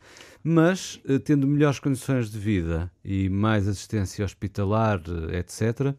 mas 0.42 1.00
uh, 1.08 1.20
tendo 1.20 1.46
melhores 1.46 1.78
condições 1.78 2.32
de 2.32 2.38
vida 2.38 2.90
e 3.04 3.28
mais 3.28 3.68
assistência 3.68 4.24
hospitalar, 4.24 5.00
etc., 5.32 5.94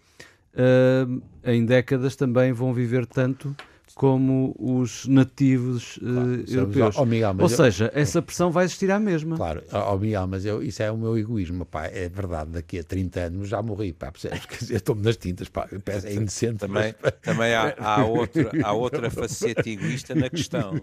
em 1.44 1.66
décadas 1.66 2.16
também 2.16 2.54
vão 2.54 2.74
viver 2.74 3.06
tanto 3.06 3.54
como 3.96 4.54
os 4.60 5.08
nativos 5.08 5.98
claro, 5.98 6.32
uh, 6.32 6.52
europeus. 6.54 6.98
Ao, 6.98 7.06
Miguel, 7.06 7.34
Ou 7.40 7.46
eu, 7.46 7.50
seja, 7.50 7.90
essa 7.96 8.22
pressão 8.22 8.52
vai 8.52 8.66
existir 8.66 8.92
à 8.92 9.00
mesma. 9.00 9.38
Claro, 9.38 9.64
ao 9.72 9.98
Miguel, 9.98 10.28
mas 10.28 10.46
eu, 10.46 10.62
isso 10.62 10.84
é 10.84 10.92
o 10.92 10.98
meu 10.98 11.18
egoísmo. 11.18 11.66
Pá, 11.66 11.86
é 11.86 12.10
verdade, 12.10 12.52
daqui 12.52 12.78
a 12.78 12.84
30 12.84 13.20
anos 13.22 13.48
já 13.48 13.62
morri. 13.62 13.94
Pá, 13.94 14.12
estou-me 14.70 15.02
nas 15.02 15.16
tintas. 15.16 15.48
Pá, 15.48 15.70
é 15.72 16.14
indecente. 16.14 16.58
Também, 16.60 16.94
mas... 17.02 17.14
também 17.22 17.54
há, 17.54 17.74
há, 17.80 18.04
outra, 18.06 18.52
há 18.66 18.74
outra 18.74 19.10
faceta 19.10 19.70
egoísta 19.70 20.14
na 20.14 20.30
questão. 20.30 20.82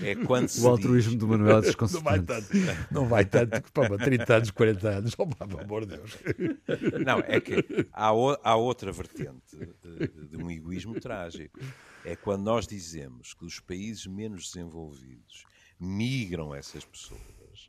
É 0.00 0.14
quando 0.14 0.48
o 0.58 0.66
altruísmo 0.66 1.10
diz... 1.10 1.20
do 1.20 1.28
Manuel 1.28 1.58
é 1.58 1.62
Não 1.92 2.00
vai 2.00 2.20
tanto. 2.20 2.48
Não 2.90 3.06
vai 3.06 3.24
tanto. 3.26 3.70
Pá, 3.70 3.86
30 3.98 4.34
anos, 4.34 4.50
40 4.50 4.88
anos. 4.88 5.14
Oh, 5.18 5.26
pá, 5.26 5.46
pelo 5.46 5.60
amor 5.60 5.84
de 5.84 5.98
Deus. 5.98 6.16
Não, 7.04 7.18
é 7.18 7.38
que 7.38 7.86
há, 7.92 8.14
o, 8.14 8.34
há 8.42 8.56
outra 8.56 8.90
vertente 8.92 9.58
de, 9.84 10.08
de 10.08 10.42
um 10.42 10.50
egoísmo 10.50 10.98
trágico 10.98 11.60
é 12.06 12.14
quando 12.14 12.44
nós 12.44 12.68
dizemos 12.68 13.34
que 13.34 13.44
os 13.44 13.58
países 13.58 14.06
menos 14.06 14.52
desenvolvidos 14.52 15.44
migram 15.78 16.54
essas 16.54 16.84
pessoas, 16.84 17.68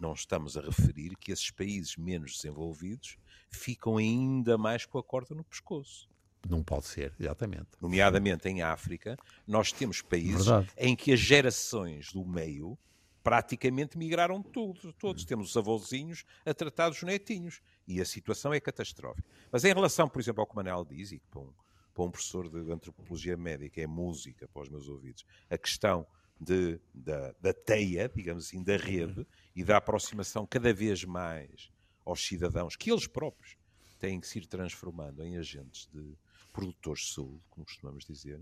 não 0.00 0.14
estamos 0.14 0.56
a 0.56 0.62
referir 0.62 1.14
que 1.16 1.30
esses 1.30 1.50
países 1.50 1.94
menos 1.98 2.36
desenvolvidos 2.36 3.18
ficam 3.50 3.98
ainda 3.98 4.56
mais 4.56 4.86
com 4.86 4.98
a 4.98 5.02
corda 5.02 5.34
no 5.34 5.44
pescoço. 5.44 6.08
Não 6.48 6.64
pode 6.64 6.86
ser, 6.86 7.12
exatamente. 7.20 7.68
Nomeadamente 7.80 8.48
em 8.48 8.62
África, 8.62 9.14
nós 9.46 9.70
temos 9.72 10.00
países 10.00 10.46
Verdade. 10.46 10.72
em 10.78 10.96
que 10.96 11.12
as 11.12 11.20
gerações 11.20 12.12
do 12.12 12.24
meio 12.24 12.78
praticamente 13.22 13.98
migraram 13.98 14.42
todos. 14.42 14.94
todos. 14.98 15.24
Temos 15.24 15.50
os 15.50 15.56
avôzinhos 15.56 16.24
a 16.46 16.54
tratar 16.54 16.88
dos 16.88 17.02
netinhos. 17.02 17.60
E 17.86 18.00
a 18.00 18.04
situação 18.06 18.52
é 18.54 18.60
catastrófica. 18.60 19.28
Mas 19.52 19.64
em 19.64 19.72
relação, 19.72 20.08
por 20.08 20.20
exemplo, 20.20 20.40
ao 20.40 20.46
que 20.46 20.52
o 20.52 20.56
Manel 20.56 20.84
diz, 20.84 21.12
e 21.12 21.18
que 21.18 21.26
para 21.28 21.40
um 21.40 21.52
professor 21.94 22.48
de 22.48 22.72
antropologia 22.72 23.36
médica, 23.36 23.80
é 23.80 23.86
música 23.86 24.48
para 24.48 24.62
os 24.62 24.68
meus 24.68 24.88
ouvidos, 24.88 25.24
a 25.48 25.56
questão 25.56 26.06
de, 26.40 26.80
da, 26.92 27.32
da 27.40 27.54
teia, 27.54 28.08
digamos 28.08 28.46
assim, 28.46 28.62
da 28.62 28.76
rede 28.76 29.26
e 29.54 29.62
da 29.62 29.76
aproximação 29.76 30.46
cada 30.46 30.72
vez 30.74 31.04
mais 31.04 31.70
aos 32.04 32.26
cidadãos, 32.26 32.76
que 32.76 32.90
eles 32.90 33.06
próprios 33.06 33.56
têm 33.98 34.20
que 34.20 34.26
se 34.26 34.38
ir 34.38 34.46
transformando 34.46 35.24
em 35.24 35.36
agentes 35.36 35.88
de 35.92 36.16
produtores 36.52 37.04
de 37.04 37.14
saúde, 37.14 37.42
como 37.48 37.64
costumamos 37.64 38.04
dizer. 38.04 38.40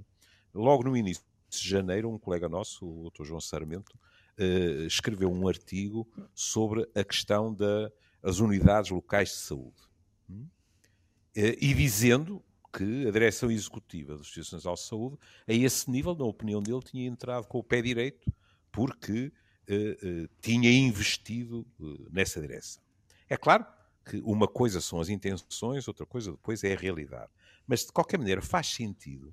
Logo 0.53 0.83
no 0.83 0.97
início 0.97 1.25
de 1.49 1.69
janeiro, 1.69 2.11
um 2.11 2.19
colega 2.19 2.49
nosso, 2.49 2.87
o 2.87 3.11
Dr. 3.11 3.25
João 3.25 3.41
Sarmento, 3.41 3.97
uh, 4.39 4.87
escreveu 4.87 5.31
um 5.31 5.47
artigo 5.47 6.09
sobre 6.35 6.89
a 6.95 7.05
questão 7.05 7.55
das 7.55 8.39
unidades 8.41 8.91
locais 8.91 9.31
de 9.31 9.37
saúde. 9.37 9.81
Uh, 10.29 11.57
e 11.61 11.73
dizendo 11.75 12.43
que 12.73 13.07
a 13.07 13.11
direção 13.11 13.51
executiva 13.51 14.17
das 14.17 14.23
instituições 14.23 14.63
de 14.63 14.81
saúde, 14.81 15.19
a 15.47 15.53
esse 15.53 15.91
nível, 15.91 16.15
na 16.15 16.25
opinião 16.25 16.63
dele, 16.63 16.81
tinha 16.81 17.07
entrado 17.07 17.47
com 17.47 17.59
o 17.59 17.65
pé 17.65 17.83
direito 17.83 18.33
porque 18.71 19.31
uh, 19.69 20.25
uh, 20.25 20.29
tinha 20.41 20.73
investido 20.73 21.67
uh, 21.79 22.09
nessa 22.11 22.41
direção. 22.41 22.83
É 23.29 23.37
claro 23.37 23.67
que 24.05 24.17
uma 24.25 24.49
coisa 24.49 24.81
são 24.81 25.01
as 25.01 25.09
intenções, 25.09 25.87
outra 25.87 26.07
coisa 26.07 26.33
depois 26.33 26.65
é 26.65 26.73
a 26.73 26.77
realidade. 26.77 27.31
Mas, 27.67 27.85
de 27.85 27.93
qualquer 27.93 28.19
maneira, 28.19 28.41
faz 28.43 28.69
sentido 28.69 29.33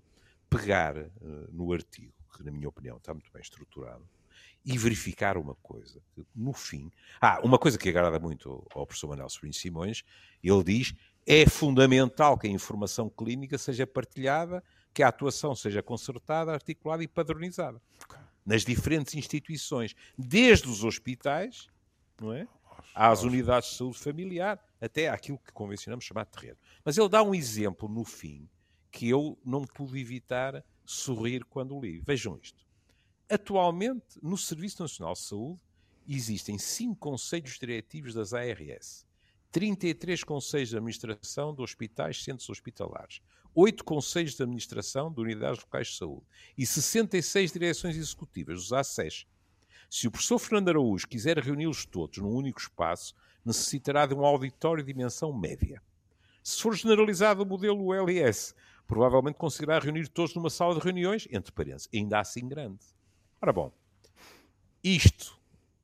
pegar 0.50 0.96
no 1.52 1.72
artigo, 1.74 2.14
que, 2.36 2.44
na 2.44 2.52
minha 2.52 2.70
opinião, 2.70 2.98
está 2.98 3.14
muito 3.14 3.32
bem 3.32 3.42
estruturado, 3.42 4.08
e 4.66 4.78
verificar 4.78 5.38
uma 5.38 5.56
coisa. 5.56 6.02
No 6.36 6.54
fim. 6.54 6.92
Ah, 7.20 7.40
uma 7.44 7.58
coisa 7.58 7.78
que 7.78 7.90
agrada 7.90 8.20
muito 8.20 8.68
ao 8.74 8.86
professor 8.86 9.08
Manuel 9.08 9.30
Sobrinho 9.30 9.54
Simões, 9.54 10.04
ele 10.44 10.64
diz 10.64 10.94
é 11.32 11.48
fundamental 11.48 12.40
que 12.40 12.48
a 12.48 12.50
informação 12.50 13.08
clínica 13.08 13.56
seja 13.56 13.86
partilhada, 13.86 14.64
que 14.92 15.04
a 15.04 15.10
atuação 15.10 15.54
seja 15.54 15.84
concertada, 15.84 16.52
articulada 16.52 17.04
e 17.04 17.08
padronizada 17.08 17.80
nas 18.44 18.66
diferentes 18.66 19.14
instituições, 19.14 19.96
desde 20.18 20.68
os 20.68 20.84
hospitais, 20.84 21.68
não 22.20 22.34
é? 22.34 22.48
às 22.96 23.22
unidades 23.22 23.70
de 23.70 23.76
saúde 23.76 24.00
familiar, 24.00 24.60
até 24.82 25.08
àquilo 25.08 25.38
que 25.38 25.54
convencionamos 25.54 26.04
chamar 26.04 26.26
de 26.26 26.32
terreno. 26.32 26.58
Mas 26.84 26.98
ele 26.98 27.08
dá 27.08 27.22
um 27.22 27.36
exemplo 27.36 27.88
no 27.88 28.04
fim 28.04 28.50
que 28.90 29.08
eu 29.08 29.38
não 29.46 29.66
pude 29.66 30.00
evitar 30.00 30.66
sorrir 30.84 31.46
quando 31.46 31.80
li. 31.80 32.02
Vejam 32.04 32.40
isto. 32.42 32.66
Atualmente, 33.30 34.18
no 34.20 34.36
Serviço 34.36 34.82
Nacional 34.82 35.14
de 35.14 35.20
Saúde, 35.20 35.62
existem 36.08 36.58
cinco 36.58 36.96
conselhos 36.96 37.60
diretivos 37.60 38.16
das 38.16 38.34
ARS 38.34 39.08
33 39.52 40.24
conselhos 40.24 40.70
de 40.70 40.78
administração 40.78 41.54
de 41.54 41.62
hospitais, 41.62 42.24
centros 42.24 42.50
hospitalares, 42.50 43.22
8 43.56 43.84
conselhos 43.84 44.36
de 44.36 44.44
administração 44.44 45.12
de 45.12 45.20
unidades 45.20 45.60
locais 45.60 45.88
de 45.88 45.98
saúde 45.98 46.26
e 46.58 46.66
66 46.66 47.52
direções 47.52 47.96
executivas, 47.96 48.60
os 48.60 48.74
ACES. 48.74 49.26
Se 49.90 50.08
o 50.08 50.12
professor 50.12 50.38
Fernando 50.38 50.70
Araújo 50.70 51.08
quiser 51.08 51.40
reuni-los 51.40 51.84
todos 51.86 52.20
num 52.20 52.30
único 52.30 52.60
espaço, 52.60 53.16
necessitará 53.44 54.06
de 54.06 54.14
um 54.14 54.24
auditório 54.24 54.84
de 54.84 54.94
dimensão 54.94 55.34
média. 55.34 55.82
Se 56.44 56.62
for 56.62 56.76
generalizado 56.76 57.42
o 57.42 57.46
modelo 57.46 57.92
LS, 57.92 58.54
provavelmente 58.88 59.38
conseguirá 59.38 59.80
reunir 59.80 60.08
todos 60.10 60.36
numa 60.36 60.50
sala 60.52 60.76
de 60.76 60.82
reuniões, 60.82 61.28
entre 61.32 61.52
parênteses, 61.52 61.90
ainda 61.92 62.20
assim 62.20 62.48
grande. 62.48 62.86
Ora 63.42 63.52
bom, 63.52 63.72
isto 64.84 65.40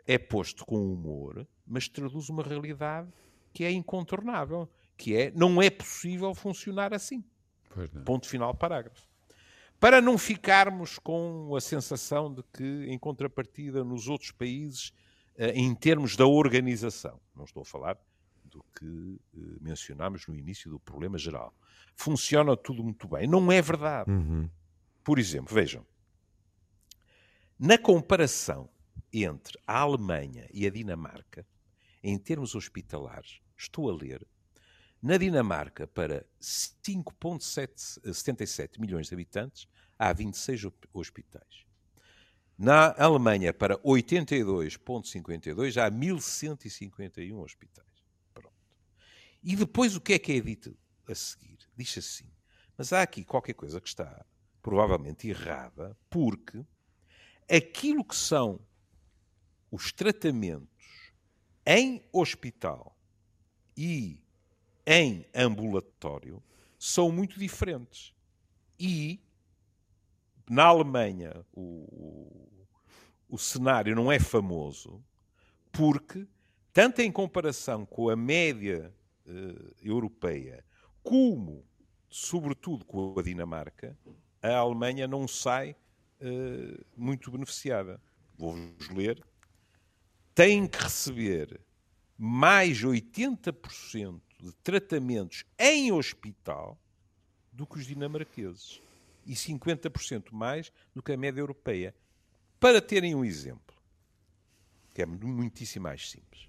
é 0.05 0.19
posto 0.19 0.65
com 0.65 0.93
humor, 0.93 1.47
mas 1.65 1.87
traduz 1.87 2.29
uma 2.29 2.43
realidade 2.43 3.11
que 3.55 3.63
é 3.63 3.71
incontornável, 3.71 4.69
que 4.97 5.15
é 5.15 5.31
não 5.31 5.61
é 5.61 5.69
possível 5.69 6.35
funcionar 6.35 6.93
assim. 6.93 7.23
Ponto 8.03 8.27
final, 8.27 8.53
parágrafo. 8.53 9.07
Para 9.79 10.01
não 10.01 10.17
ficarmos 10.17 10.99
com 10.99 11.55
a 11.55 11.61
sensação 11.61 12.33
de 12.33 12.43
que, 12.53 12.85
em 12.87 12.99
contrapartida, 12.99 13.81
nos 13.83 14.09
outros 14.09 14.31
países, 14.31 14.91
eh, 15.37 15.51
em 15.51 15.73
termos 15.73 16.17
da 16.17 16.25
organização, 16.25 17.19
não 17.33 17.45
estou 17.45 17.61
a 17.61 17.65
falar 17.65 17.97
do 18.43 18.63
que 18.77 19.19
eh, 19.33 19.57
mencionámos 19.61 20.27
no 20.27 20.35
início 20.35 20.69
do 20.69 20.79
problema 20.79 21.17
geral, 21.17 21.53
funciona 21.95 22.57
tudo 22.57 22.83
muito 22.83 23.07
bem. 23.07 23.27
Não 23.27 23.51
é 23.51 23.61
verdade. 23.61 24.11
Uhum. 24.11 24.49
Por 25.03 25.17
exemplo, 25.17 25.53
vejam, 25.53 25.85
na 27.57 27.77
comparação 27.77 28.69
entre 29.13 29.57
a 29.65 29.79
Alemanha 29.79 30.47
e 30.53 30.67
a 30.67 30.69
Dinamarca, 30.69 31.45
em 32.03 32.17
termos 32.17 32.53
hospitalares, 32.53 33.39
estou 33.57 33.89
a 33.89 33.95
ler, 33.95 34.27
na 35.01 35.17
Dinamarca, 35.17 35.85
para 35.85 36.25
5,77 36.41 38.79
milhões 38.79 39.07
de 39.07 39.13
habitantes, 39.13 39.67
há 39.99 40.11
26 40.11 40.63
hospitais. 40.93 41.65
Na 42.57 42.95
Alemanha, 42.97 43.53
para 43.53 43.77
82,52, 43.79 45.77
há 45.77 45.91
1.151 45.91 47.43
hospitais. 47.43 47.85
Pronto. 48.33 48.55
E 49.43 49.55
depois 49.55 49.95
o 49.95 50.01
que 50.01 50.13
é 50.13 50.19
que 50.19 50.31
é 50.31 50.39
dito 50.39 50.75
a 51.07 51.13
seguir? 51.13 51.59
Diz 51.75 51.97
assim, 51.97 52.31
mas 52.77 52.91
há 52.91 53.01
aqui 53.01 53.23
qualquer 53.23 53.53
coisa 53.53 53.79
que 53.79 53.87
está 53.87 54.25
provavelmente 54.61 55.27
errada, 55.27 55.95
porque 56.09 56.65
aquilo 57.47 58.03
que 58.03 58.15
são 58.15 58.59
os 59.69 59.91
tratamentos 59.91 61.13
em 61.65 62.07
hospital 62.11 62.94
e 63.75 64.21
em 64.85 65.25
ambulatório 65.33 66.41
são 66.77 67.11
muito 67.11 67.39
diferentes. 67.39 68.13
E 68.79 69.19
na 70.49 70.65
Alemanha 70.65 71.45
o, 71.53 71.61
o, 71.61 72.67
o 73.29 73.37
cenário 73.37 73.95
não 73.95 74.11
é 74.11 74.19
famoso 74.19 75.03
porque, 75.71 76.27
tanto 76.71 77.01
em 77.01 77.11
comparação 77.11 77.85
com 77.85 78.09
a 78.09 78.15
média 78.15 78.93
uh, 79.25 79.75
europeia, 79.81 80.63
como, 81.03 81.65
sobretudo, 82.09 82.85
com 82.85 83.13
a 83.17 83.21
Dinamarca, 83.21 83.97
a 84.41 84.55
Alemanha 84.55 85.07
não 85.07 85.27
sai 85.27 85.75
uh, 86.21 86.85
muito 86.95 87.29
beneficiada. 87.29 88.01
Vou-vos 88.37 88.89
ler. 88.89 89.21
Tem 90.33 90.67
que 90.67 90.77
receber 90.77 91.59
mais 92.17 92.81
80% 92.81 94.21
de 94.39 94.51
tratamentos 94.63 95.45
em 95.57 95.91
hospital 95.91 96.79
do 97.51 97.65
que 97.65 97.77
os 97.77 97.85
dinamarqueses 97.85 98.81
e 99.25 99.33
50% 99.33 100.31
mais 100.31 100.71
do 100.93 101.01
que 101.01 101.11
a 101.11 101.17
média 101.17 101.39
europeia. 101.39 101.95
Para 102.59 102.81
terem 102.81 103.15
um 103.15 103.23
exemplo, 103.23 103.75
que 104.93 105.01
é 105.01 105.05
muitíssimo 105.05 105.83
mais 105.83 106.09
simples. 106.09 106.47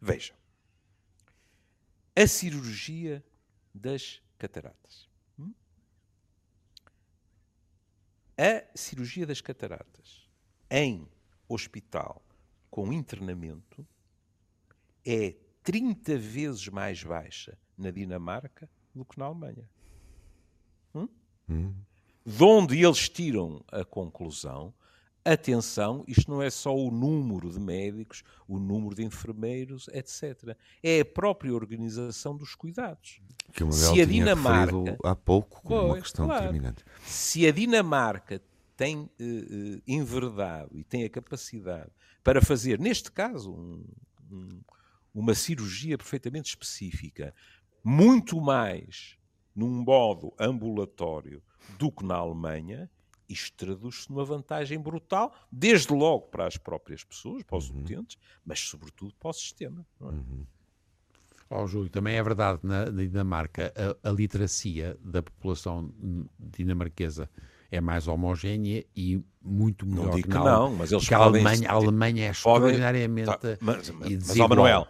Vejam. 0.00 0.36
A 2.14 2.26
cirurgia 2.26 3.24
das 3.74 4.20
cataratas. 4.38 5.08
Hum? 5.38 5.54
A 8.36 8.76
cirurgia 8.76 9.24
das 9.24 9.40
cataratas 9.40 10.28
em 10.70 11.08
hospital 11.48 12.22
com 12.70 12.92
internamento 12.92 13.86
é 15.04 15.34
30 15.62 16.16
vezes 16.18 16.68
mais 16.68 17.02
baixa 17.02 17.58
na 17.76 17.90
Dinamarca 17.90 18.68
do 18.94 19.04
que 19.04 19.18
na 19.18 19.26
Alemanha. 19.26 19.68
Hum? 20.94 21.08
Hum. 21.48 21.74
de 22.24 22.44
onde 22.44 22.84
eles 22.84 23.08
tiram 23.08 23.64
a 23.68 23.84
conclusão 23.84 24.74
Atenção, 25.24 26.04
isto 26.08 26.28
não 26.28 26.42
é 26.42 26.50
só 26.50 26.74
o 26.74 26.90
número 26.90 27.48
de 27.48 27.60
médicos, 27.60 28.24
o 28.48 28.58
número 28.58 28.96
de 28.96 29.04
enfermeiros, 29.04 29.86
etc. 29.92 30.56
É 30.82 31.00
a 31.00 31.04
própria 31.04 31.54
organização 31.54 32.36
dos 32.36 32.56
cuidados. 32.56 33.20
Que 33.52 33.62
o 33.62 33.70
se 33.70 34.00
a 34.00 34.04
Dinamarca 34.04 34.98
há 35.04 35.14
pouco 35.14 35.62
como 35.62 35.86
uma 35.86 36.00
questão 36.00 36.26
claro, 36.26 36.46
determinante. 36.46 36.84
Se 37.04 37.46
a 37.46 37.52
Dinamarca 37.52 38.42
tem 38.76 38.98
uh, 38.98 39.06
uh, 39.06 39.82
enverdado 39.86 40.76
e 40.76 40.82
tem 40.82 41.04
a 41.04 41.10
capacidade 41.10 41.90
para 42.24 42.42
fazer, 42.42 42.80
neste 42.80 43.12
caso, 43.12 43.52
um, 43.52 43.84
um, 44.28 44.60
uma 45.14 45.34
cirurgia 45.34 45.98
perfeitamente 45.98 46.50
específica, 46.50 47.34
muito 47.84 48.40
mais 48.40 49.16
num 49.54 49.82
modo 49.84 50.32
ambulatório 50.38 51.42
do 51.78 51.90
que 51.90 52.04
na 52.04 52.16
Alemanha, 52.16 52.90
isto 53.28 53.56
traduz-se 53.56 54.10
numa 54.10 54.24
vantagem 54.24 54.78
brutal, 54.78 55.34
desde 55.50 55.92
logo 55.92 56.28
para 56.28 56.46
as 56.46 56.56
próprias 56.56 57.04
pessoas, 57.04 57.42
para 57.42 57.58
os 57.58 57.70
uhum. 57.70 57.80
utentes, 57.80 58.18
mas 58.44 58.60
sobretudo 58.60 59.14
para 59.18 59.30
o 59.30 59.32
sistema. 59.32 59.86
Não 60.00 60.08
é? 60.08 60.12
Uhum. 60.12 60.46
Oh, 61.54 61.66
Júlio, 61.66 61.90
também 61.90 62.16
é 62.16 62.22
verdade 62.22 62.60
na 62.62 62.86
Dinamarca 62.86 63.74
a, 63.76 64.08
a, 64.08 64.12
literacia 64.12 64.96
da 65.04 65.22
população 65.22 65.92
dinamarquesa 66.38 67.28
é 67.70 67.78
mais 67.78 68.08
homogénea 68.08 68.82
e 68.96 69.22
muito 69.42 69.84
melhor 69.86 70.06
não 70.06 70.14
digo 70.14 70.28
que, 70.28 70.34
que 70.34 70.44
não, 70.44 70.74
mas 70.74 70.90
eles 70.90 71.06
que 71.06 71.14
a 71.14 71.18
Alemanha, 71.18 71.68
a 71.68 71.74
Alemanha 71.74 72.26
é 72.28 72.30
extraordinariamente 72.30 73.26
podem, 73.26 73.56
tá, 73.56 73.58
mas, 73.60 73.90
mas, 73.90 74.28
mas, 74.28 74.36
Manuel, 74.36 74.88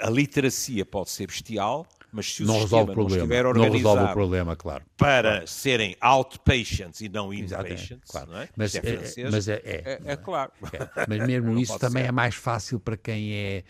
a 0.00 0.10
literacia 0.10 0.84
pode 0.84 1.10
ser 1.10 1.26
bestial, 1.26 1.86
mas 2.10 2.34
se 2.34 2.42
o 2.42 2.46
não 2.46 2.60
sistema 2.60 2.94
não 2.94 3.06
estiver 3.06 3.46
organizado 3.46 3.68
não 3.68 3.76
resolve 3.76 4.04
o 4.04 4.12
problema, 4.12 4.56
claro. 4.56 4.84
para 4.96 5.30
claro. 5.30 5.46
serem 5.46 5.96
outpatients 6.00 7.00
e 7.00 7.08
não 7.08 7.32
inpatients, 7.32 8.10
claro. 8.10 8.30
não 8.30 8.40
é? 8.40 8.48
mas, 8.56 8.74
é, 8.74 8.80
francês, 8.80 9.30
mas 9.30 9.48
é, 9.48 9.60
é, 9.64 10.00
é, 10.04 10.12
é 10.12 10.16
claro. 10.16 10.52
É. 10.72 11.06
Mas 11.06 11.26
mesmo 11.26 11.58
isso 11.60 11.78
também 11.78 12.04
ser. 12.04 12.08
é 12.08 12.12
mais 12.12 12.34
fácil 12.34 12.80
para 12.80 12.96
quem 12.96 13.34
é 13.34 13.64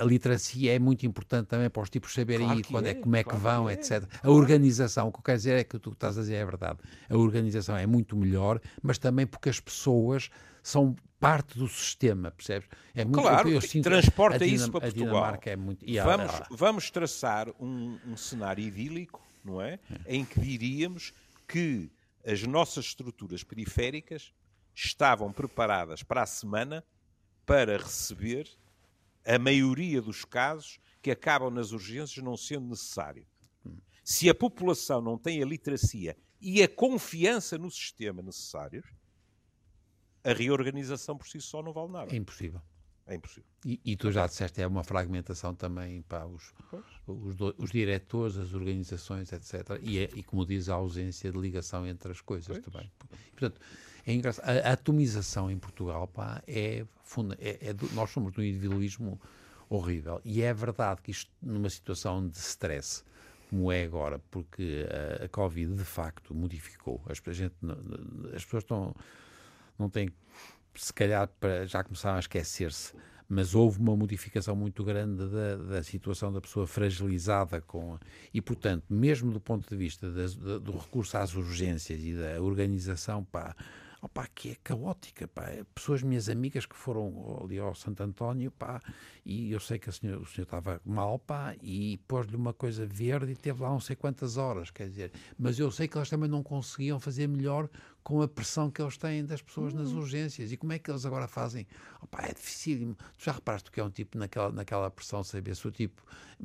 a 0.00 0.04
literacia 0.04 0.74
é 0.74 0.78
muito 0.78 1.04
importante 1.04 1.48
também 1.48 1.68
para 1.68 1.82
os 1.82 1.90
tipos 1.90 2.14
saberem 2.14 2.46
claro 2.46 2.64
quando 2.64 2.86
é, 2.86 2.94
como 2.94 3.16
é 3.16 3.22
claro 3.22 3.38
que 3.38 3.44
vão, 3.44 3.66
que 3.66 3.72
etc. 3.72 4.04
A 4.22 4.30
organização, 4.30 5.08
o 5.08 5.12
que 5.12 5.18
eu 5.18 5.22
quero 5.22 5.36
dizer 5.36 5.58
é 5.58 5.64
que 5.64 5.76
o 5.76 5.78
que 5.78 5.84
tu 5.84 5.92
estás 5.92 6.16
a 6.16 6.22
dizer 6.22 6.36
é 6.36 6.44
verdade. 6.44 6.78
A 7.08 7.16
organização 7.16 7.76
é 7.76 7.86
muito 7.86 8.16
melhor, 8.16 8.60
mas 8.82 8.98
também 8.98 9.26
porque 9.26 9.50
as 9.50 9.60
pessoas 9.60 10.30
são 10.62 10.96
parte 11.20 11.58
do 11.58 11.68
sistema, 11.68 12.30
percebes? 12.30 12.68
É 12.94 13.04
muito, 13.04 13.20
claro, 13.20 13.48
eu 13.50 13.60
sinto, 13.60 13.84
transporta 13.84 14.46
isso 14.46 14.70
para 14.70 14.80
Portugal. 14.80 15.38
É 15.44 15.56
muito, 15.56 15.84
vamos, 16.02 16.32
vamos 16.50 16.90
traçar 16.90 17.48
um, 17.60 17.98
um, 18.06 18.16
cenário 18.16 18.64
idílico, 18.64 19.20
não 19.44 19.60
é? 19.60 19.78
é? 20.06 20.16
Em 20.16 20.24
que 20.24 20.40
diríamos 20.40 21.12
que 21.46 21.90
as 22.26 22.42
nossas 22.44 22.86
estruturas 22.86 23.42
periféricas 23.42 24.32
estavam 24.74 25.32
preparadas 25.32 26.02
para 26.02 26.22
a 26.22 26.26
semana 26.26 26.84
para 27.44 27.76
receber 27.78 28.48
a 29.28 29.38
maioria 29.38 30.00
dos 30.00 30.24
casos 30.24 30.80
que 31.02 31.10
acabam 31.10 31.50
nas 31.50 31.72
urgências 31.72 32.24
não 32.24 32.36
sendo 32.36 32.68
necessário. 32.68 33.26
Se 34.02 34.28
a 34.30 34.34
população 34.34 35.02
não 35.02 35.18
tem 35.18 35.42
a 35.42 35.46
literacia 35.46 36.16
e 36.40 36.62
a 36.62 36.68
confiança 36.68 37.58
no 37.58 37.70
sistema 37.70 38.22
necessários, 38.22 38.86
a 40.24 40.32
reorganização 40.32 41.16
por 41.16 41.28
si 41.28 41.40
só 41.42 41.62
não 41.62 41.74
vale 41.74 41.92
nada. 41.92 42.14
É 42.14 42.16
impossível. 42.16 42.62
É 43.06 43.14
impossível. 43.14 43.48
E, 43.66 43.80
e 43.84 43.96
tu 43.96 44.10
já 44.10 44.26
disseste, 44.26 44.62
é 44.62 44.66
uma 44.66 44.82
fragmentação 44.82 45.54
também 45.54 46.02
para 46.02 46.26
os, 46.26 46.54
os, 47.06 47.34
do, 47.34 47.54
os, 47.58 47.70
diretores, 47.70 48.36
as 48.36 48.54
organizações, 48.54 49.32
etc. 49.32 49.78
E, 49.82 49.98
é, 49.98 50.10
e, 50.14 50.22
como 50.22 50.46
diz, 50.46 50.68
a 50.68 50.74
ausência 50.74 51.30
de 51.30 51.38
ligação 51.38 51.86
entre 51.86 52.12
as 52.12 52.20
coisas 52.20 52.58
pois. 52.58 52.64
também. 52.64 52.90
Portanto, 53.30 53.60
é 54.10 54.14
engraçado. 54.14 54.48
A, 54.48 54.72
atomização 54.72 55.50
em 55.50 55.58
Portugal 55.58 56.06
pá, 56.08 56.42
é, 56.46 56.84
funda, 57.04 57.36
é, 57.40 57.68
é 57.68 57.72
do, 57.72 57.88
nós 57.92 58.10
somos 58.10 58.32
de 58.32 58.40
um 58.40 58.42
individualismo 58.42 59.20
horrível. 59.68 60.20
E 60.24 60.42
é 60.42 60.52
verdade 60.54 61.02
que 61.02 61.10
isto, 61.10 61.30
numa 61.42 61.68
situação 61.68 62.26
de 62.26 62.38
stress, 62.38 63.04
como 63.50 63.70
é 63.70 63.82
agora, 63.82 64.18
porque 64.30 64.86
a, 65.20 65.24
a 65.26 65.28
Covid 65.28 65.74
de 65.74 65.84
facto 65.84 66.34
modificou. 66.34 67.02
As, 67.06 67.18
gente, 67.36 67.54
as 68.34 68.44
pessoas 68.44 68.64
estão 68.64 68.94
não 69.78 69.88
tem, 69.88 70.10
se 70.74 70.92
calhar, 70.92 71.28
para, 71.38 71.66
já 71.66 71.84
começaram 71.84 72.16
a 72.16 72.20
esquecer-se, 72.20 72.94
mas 73.28 73.54
houve 73.54 73.78
uma 73.78 73.94
modificação 73.94 74.56
muito 74.56 74.82
grande 74.82 75.28
da, 75.28 75.56
da, 75.56 75.82
situação 75.82 76.32
da 76.32 76.40
pessoa 76.40 76.66
fragilizada 76.66 77.60
com 77.60 77.98
e 78.32 78.40
portanto 78.40 78.84
mesmo 78.88 79.30
do 79.30 79.38
ponto 79.38 79.68
de 79.68 79.76
vista 79.76 80.10
do 80.10 80.72
recurso 80.78 81.18
às 81.18 81.34
urgências 81.34 82.02
e 82.02 82.14
da 82.14 82.40
organização 82.40 83.22
pá, 83.22 83.54
opa, 84.00 84.26
que 84.34 84.50
é 84.50 84.56
caótica, 84.62 85.26
pá. 85.26 85.44
Pessoas 85.74 86.02
minhas 86.02 86.28
amigas 86.28 86.64
que 86.66 86.76
foram 86.76 87.40
ali 87.42 87.58
ao 87.58 87.74
Santo 87.74 88.02
António, 88.02 88.50
pá, 88.50 88.80
e 89.24 89.50
eu 89.50 89.60
sei 89.60 89.78
que 89.78 89.88
o 89.88 89.92
senhor, 89.92 90.20
o 90.20 90.26
senhor 90.26 90.44
estava 90.44 90.80
mal, 90.84 91.18
pá, 91.18 91.56
e 91.60 91.98
pôs-lhe 92.06 92.36
uma 92.36 92.52
coisa 92.52 92.86
verde 92.86 93.32
e 93.32 93.36
teve 93.36 93.62
lá 93.62 93.70
não 93.70 93.80
sei 93.80 93.96
quantas 93.96 94.36
horas, 94.36 94.70
quer 94.70 94.88
dizer, 94.88 95.12
mas 95.38 95.58
eu 95.58 95.70
sei 95.70 95.88
que 95.88 95.96
elas 95.96 96.08
também 96.08 96.28
não 96.28 96.42
conseguiam 96.42 97.00
fazer 97.00 97.26
melhor 97.26 97.68
com 98.02 98.22
a 98.22 98.28
pressão 98.28 98.70
que 98.70 98.80
eles 98.80 98.96
têm 98.96 99.24
das 99.24 99.42
pessoas 99.42 99.74
nas 99.74 99.92
hum. 99.92 99.98
urgências. 99.98 100.50
E 100.50 100.56
como 100.56 100.72
é 100.72 100.78
que 100.78 100.90
eles 100.90 101.04
agora 101.04 101.28
fazem? 101.28 101.66
Opa, 102.00 102.22
é 102.22 102.32
difícil. 102.32 102.96
Tu 103.18 103.24
já 103.24 103.32
reparaste 103.32 103.70
que 103.70 103.80
é 103.80 103.84
um 103.84 103.90
tipo 103.90 104.16
naquela, 104.16 104.50
naquela 104.50 104.90
pressão, 104.90 105.22
saber 105.22 105.54
se 105.54 105.66
o 105.68 105.70
tipo 105.70 106.02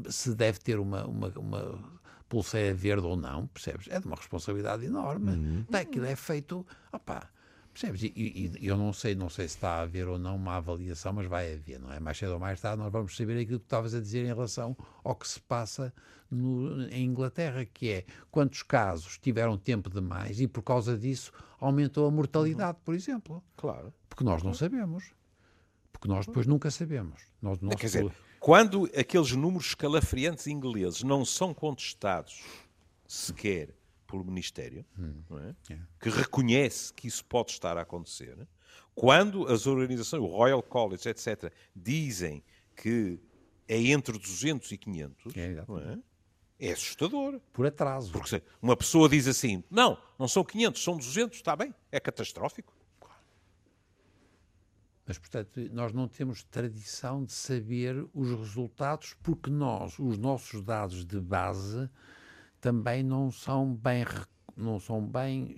se 0.10 0.36
deve 0.36 0.60
ter 0.60 0.80
uma, 0.80 1.06
uma, 1.06 1.28
uma 1.30 1.80
pulseira 2.28 2.74
verde 2.74 3.06
ou 3.06 3.16
não, 3.16 3.48
percebes? 3.48 3.88
É 3.90 4.00
de 4.00 4.08
uma 4.08 4.16
responsabilidade 4.16 4.84
enorme. 4.86 5.32
Uhum. 5.32 5.66
Aquilo 5.72 6.06
é 6.06 6.16
feito, 6.16 6.66
opá, 6.92 7.30
Percebes? 7.74 8.04
E, 8.04 8.14
e, 8.16 8.68
eu 8.68 8.78
não 8.78 8.94
sei, 8.94 9.16
não 9.16 9.30
sei 9.30 9.48
se 9.48 9.56
está 9.56 9.78
a 9.78 9.82
haver 9.82 10.08
ou 10.08 10.20
não 10.20 10.36
uma 10.36 10.56
avaliação, 10.56 11.12
mas 11.12 11.26
vai 11.26 11.54
haver, 11.54 11.80
não 11.80 11.92
é? 11.92 12.00
Mais 12.00 12.18
cedo 12.18 12.34
ou 12.34 12.40
mais 12.40 12.62
tarde 12.62 12.78
nós 12.78 12.92
vamos 12.92 13.16
saber 13.16 13.42
aquilo 13.42 13.60
que 13.60 13.66
estavas 13.66 13.96
a 13.96 14.00
dizer 14.00 14.24
em 14.24 14.28
relação 14.28 14.78
ao 15.04 15.16
que 15.16 15.28
se 15.28 15.40
passa 15.40 15.92
no, 16.30 16.84
em 16.90 17.04
Inglaterra, 17.06 17.66
que 17.66 17.90
é 17.90 18.06
quantos 18.30 18.62
casos 18.62 19.18
tiveram 19.18 19.58
tempo 19.58 19.90
demais 19.90 20.40
e 20.40 20.48
por 20.48 20.62
causa 20.62 20.96
disso 20.96 21.32
aumentou 21.60 22.08
a 22.08 22.12
mortalidade, 22.12 22.78
por 22.86 22.94
exemplo. 22.94 23.44
Claro. 23.58 23.92
Porque 24.08 24.24
nós 24.24 24.44
não 24.44 24.54
sabemos. 24.54 25.12
Porque 25.92 26.08
nós 26.08 26.28
depois 26.28 26.46
nunca 26.46 26.70
sabemos. 26.70 27.22
Nós, 27.42 27.60
nós 27.60 27.76
Quer 27.76 27.88
dizer, 27.88 28.12
quando 28.40 28.88
aqueles 28.96 29.32
números 29.32 29.68
escalafriantes 29.68 30.46
ingleses 30.46 31.02
não 31.02 31.26
são 31.26 31.54
contestados 31.54 32.44
sequer 33.08 33.70
pelo 34.14 34.24
Ministério, 34.24 34.86
hum. 35.00 35.24
é? 35.40 35.80
que 36.00 36.10
reconhece 36.10 36.94
que 36.94 37.08
isso 37.08 37.26
pode 37.26 37.50
estar 37.50 37.76
a 37.78 37.82
acontecer, 37.82 38.48
quando 38.94 39.48
as 39.48 39.66
organizações, 39.66 40.22
o 40.22 40.28
Royal 40.28 40.62
College, 40.62 41.10
etc., 41.10 41.52
dizem 41.76 42.44
que 42.76 43.20
é 43.68 43.82
entre 43.82 44.20
200 44.20 44.72
e 44.72 44.78
500, 44.78 45.36
é, 45.36 45.66
é? 46.60 46.70
é 46.70 46.72
assustador. 46.74 47.40
Por 47.52 47.66
atraso. 47.66 48.12
Porque 48.12 48.44
uma 48.62 48.78
pessoa 48.78 49.10
diz 49.10 49.28
assim, 49.28 49.64
não, 49.72 49.98
não 50.20 50.28
são 50.28 50.44
500, 50.44 50.84
são 50.84 50.96
200, 50.96 51.38
está 51.38 51.56
bem, 51.56 51.74
é 51.92 52.00
catastrófico. 52.00 52.72
Mas, 55.08 55.18
portanto, 55.18 55.60
nós 55.72 55.92
não 55.92 56.08
temos 56.08 56.44
tradição 56.44 57.26
de 57.26 57.34
saber 57.34 58.08
os 58.14 58.30
resultados, 58.30 59.16
porque 59.24 59.50
nós, 59.50 59.98
os 59.98 60.20
nossos 60.20 60.62
dados 60.62 61.04
de 61.04 61.20
base, 61.20 61.90
também 62.64 63.04
não 63.04 63.30
são 63.30 63.76
bem 63.76 64.06
não 64.56 64.80
são 64.80 65.06
bem 65.06 65.56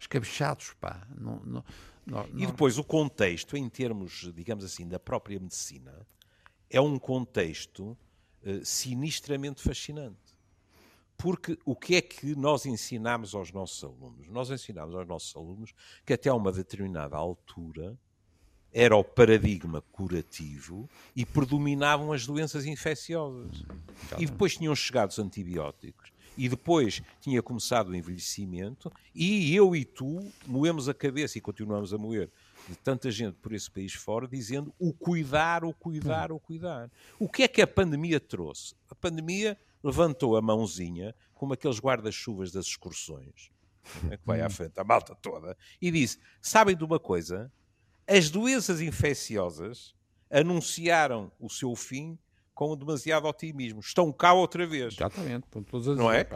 escabechados, 0.00 0.72
pá. 0.80 1.06
Não, 1.18 1.40
não, 1.40 1.64
não, 2.06 2.26
e 2.34 2.46
depois 2.46 2.78
o 2.78 2.84
contexto, 2.84 3.56
em 3.56 3.68
termos, 3.68 4.32
digamos 4.34 4.64
assim, 4.64 4.88
da 4.88 4.98
própria 4.98 5.38
medicina, 5.38 6.06
é 6.70 6.80
um 6.80 6.98
contexto 6.98 7.98
uh, 8.44 8.64
sinistramente 8.64 9.60
fascinante. 9.60 10.16
Porque 11.18 11.58
o 11.64 11.76
que 11.76 11.96
é 11.96 12.00
que 12.00 12.34
nós 12.34 12.64
ensinamos 12.64 13.34
aos 13.34 13.52
nossos 13.52 13.82
alunos? 13.84 14.28
Nós 14.28 14.50
ensinamos 14.50 14.94
aos 14.94 15.06
nossos 15.06 15.36
alunos 15.36 15.74
que 16.06 16.12
até 16.12 16.30
a 16.30 16.34
uma 16.34 16.50
determinada 16.50 17.16
altura 17.16 17.98
era 18.72 18.96
o 18.96 19.04
paradigma 19.04 19.82
curativo 19.92 20.88
e 21.14 21.26
predominavam 21.26 22.12
as 22.12 22.24
doenças 22.24 22.64
infecciosas. 22.64 23.64
E 24.18 24.26
depois 24.26 24.56
tinham 24.56 24.74
chegado 24.74 25.10
os 25.10 25.18
antibióticos 25.18 26.12
e 26.36 26.48
depois 26.48 27.02
tinha 27.20 27.42
começado 27.42 27.88
o 27.88 27.94
envelhecimento, 27.94 28.92
e 29.14 29.54
eu 29.54 29.74
e 29.76 29.84
tu 29.84 30.30
moemos 30.46 30.88
a 30.88 30.94
cabeça 30.94 31.38
e 31.38 31.40
continuamos 31.40 31.92
a 31.92 31.98
moer 31.98 32.30
de 32.68 32.76
tanta 32.76 33.10
gente 33.10 33.34
por 33.34 33.52
esse 33.52 33.70
país 33.70 33.92
fora, 33.92 34.26
dizendo 34.26 34.72
o 34.78 34.92
cuidar, 34.92 35.64
o 35.64 35.72
cuidar, 35.72 36.30
o 36.30 36.38
cuidar. 36.38 36.90
O 37.18 37.28
que 37.28 37.42
é 37.42 37.48
que 37.48 37.60
a 37.60 37.66
pandemia 37.66 38.20
trouxe? 38.20 38.74
A 38.88 38.94
pandemia 38.94 39.58
levantou 39.82 40.36
a 40.36 40.42
mãozinha, 40.42 41.14
como 41.34 41.52
aqueles 41.52 41.80
guarda-chuvas 41.80 42.52
das 42.52 42.66
excursões, 42.66 43.50
né, 44.04 44.16
que 44.16 44.24
vai 44.24 44.40
à 44.40 44.48
frente, 44.48 44.78
a 44.78 44.84
malta 44.84 45.14
toda, 45.14 45.56
e 45.80 45.90
disse: 45.90 46.18
Sabem 46.40 46.76
de 46.76 46.84
uma 46.84 47.00
coisa? 47.00 47.52
As 48.06 48.30
doenças 48.30 48.80
infecciosas 48.80 49.94
anunciaram 50.30 51.30
o 51.38 51.50
seu 51.50 51.74
fim 51.74 52.18
com 52.54 52.76
demasiado 52.76 53.26
otimismo. 53.26 53.80
Estão 53.80 54.12
cá 54.12 54.32
outra 54.32 54.66
vez. 54.66 54.94
Exatamente. 54.94 55.44
Não 55.96 56.10
é? 56.12 56.26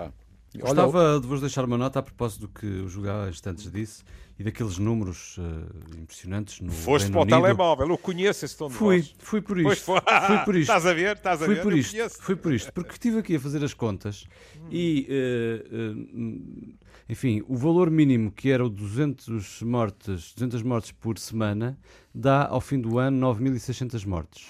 Gostava 0.59 1.21
de 1.21 1.27
vos 1.27 1.41
deixar 1.41 1.65
uma 1.65 1.77
nota 1.77 1.99
a 1.99 2.03
propósito 2.03 2.43
do 2.43 2.49
que 2.49 2.67
o 2.67 2.89
Julio 2.89 3.29
instantes 3.29 3.71
disse 3.71 4.03
e 4.39 4.45
daqueles 4.45 4.79
números 4.79 5.37
uh, 5.39 5.99
impressionantes 5.99 6.61
no 6.61 6.71
Foste 6.73 7.05
Reino 7.07 7.13
para 7.13 7.21
o 7.21 7.23
Unido. 7.25 7.43
telemóvel, 7.43 7.89
eu 7.89 7.99
conheço 7.99 8.45
esse 8.45 8.57
tom 8.57 8.69
de 8.69 8.75
Fui, 8.75 8.97
voz. 9.01 9.15
fui 9.19 9.41
por 9.43 9.59
isto. 9.59 9.85
foi. 9.85 10.01
Fui 10.27 10.39
por 10.45 10.57
isto. 10.57 10.71
Estás 10.73 10.87
a 10.87 10.95
ver? 10.95 11.17
Estás 11.17 11.43
a 11.43 11.45
Fui 11.47 11.55
ver? 11.57 11.63
por 11.63 11.73
isto, 11.75 12.23
fui 12.23 12.37
por 12.37 12.53
isto, 12.55 12.73
porque 12.73 12.93
estive 12.93 13.19
aqui 13.19 13.37
a 13.37 13.41
fazer 13.41 13.63
as 13.65 13.75
contas 13.75 14.25
e, 14.71 15.07
eh, 15.11 15.67
eh, 15.71 16.75
enfim, 17.09 17.43
o 17.49 17.57
valor 17.57 17.91
mínimo 17.91 18.31
que 18.31 18.51
era 18.51 18.65
o 18.65 18.69
200 18.71 19.63
mortes, 19.63 20.33
200 20.35 20.63
mortes 20.63 20.93
por 20.93 21.19
semana 21.19 21.79
dá 22.15 22.47
ao 22.47 22.61
fim 22.61 22.81
do 22.81 22.99
ano 22.99 23.35
9.600 23.35 24.07
mortes. 24.07 24.47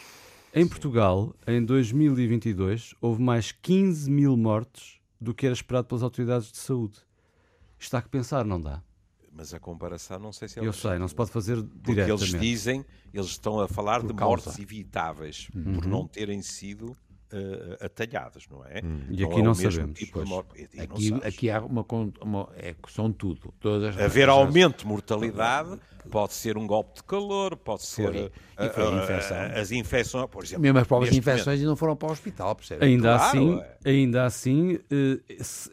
Em 0.58 0.66
Portugal, 0.66 1.34
em 1.46 1.62
2022, 1.62 2.94
houve 3.02 3.20
mais 3.22 3.52
15 3.52 4.10
mil 4.10 4.36
mortes 4.38 4.94
do 5.20 5.34
que 5.34 5.44
era 5.44 5.52
esperado 5.54 5.86
pelas 5.86 6.02
autoridades 6.02 6.50
de 6.50 6.56
saúde. 6.56 6.98
Isto 7.78 7.94
há 7.94 8.00
que 8.00 8.08
pensar, 8.08 8.42
não 8.42 8.58
dá? 8.58 8.82
Mas 9.30 9.52
a 9.52 9.60
comparação 9.60 10.18
não 10.18 10.32
sei 10.32 10.48
se 10.48 10.58
é 10.58 10.64
Eu 10.66 10.72
sei, 10.72 10.98
não 10.98 11.06
se 11.08 11.14
pode 11.14 11.30
fazer 11.30 11.56
Porque 11.62 11.92
diretamente. 11.92 12.22
eles 12.30 12.40
dizem, 12.40 12.86
eles 13.12 13.26
estão 13.26 13.60
a 13.60 13.68
falar 13.68 14.00
de 14.00 14.14
causa. 14.14 14.24
mortes 14.46 14.58
evitáveis 14.58 15.48
Uhum. 15.54 15.74
por 15.74 15.84
não 15.86 16.08
terem 16.08 16.40
sido 16.40 16.96
eh, 17.30 17.76
atalhadas, 17.84 18.44
não 18.48 18.64
é? 18.64 18.78
E 19.10 19.20
Não 19.20 19.28
aqui 19.30 19.40
é 19.40 19.42
não 19.42 19.52
o 19.52 19.56
mesmo 19.56 19.72
sabemos, 19.72 19.98
tipo. 19.98 20.20
E- 20.20 20.22
e 20.22 20.26
não 20.28 20.38
Aqui, 20.84 21.14
aqui 21.22 21.50
há 21.50 21.60
uma, 21.60 21.84
uma 22.22 22.48
é, 22.54 22.74
são 22.88 23.12
tudo. 23.12 23.52
Todas 23.60 23.94
as 23.96 24.02
Haver 24.02 24.28
aumento 24.30 24.78
de 24.78 24.86
mortalidade 24.86 25.78
pode 26.06 26.32
ser 26.34 26.56
um 26.56 26.66
golpe 26.66 26.96
de 26.96 27.02
calor, 27.04 27.56
pode 27.56 27.82
ser 27.84 28.10
Foi. 28.12 28.16
eh, 28.58 28.66
E 28.66 28.68
foi 28.70 28.84
a 28.84 28.90
eh, 28.90 29.02
infecção. 29.04 29.36
as 29.60 29.72
infecções, 29.72 30.26
por 30.30 30.42
exemplo. 30.44 30.62
Mesmo 30.62 30.78
as 30.78 30.86
próprias 30.86 31.14
infecções 31.16 31.60
e 31.60 31.64
não 31.64 31.76
foram 31.76 31.94
para 31.96 32.08
o 32.08 32.12
hospital, 32.12 32.54
percebe? 32.54 32.84
Ainda 32.84 33.16
Claro, 33.16 33.22
assim, 33.24 33.60
é. 33.84 33.90
ainda 33.90 34.24
assim 34.24 34.78
eh, 34.90 35.18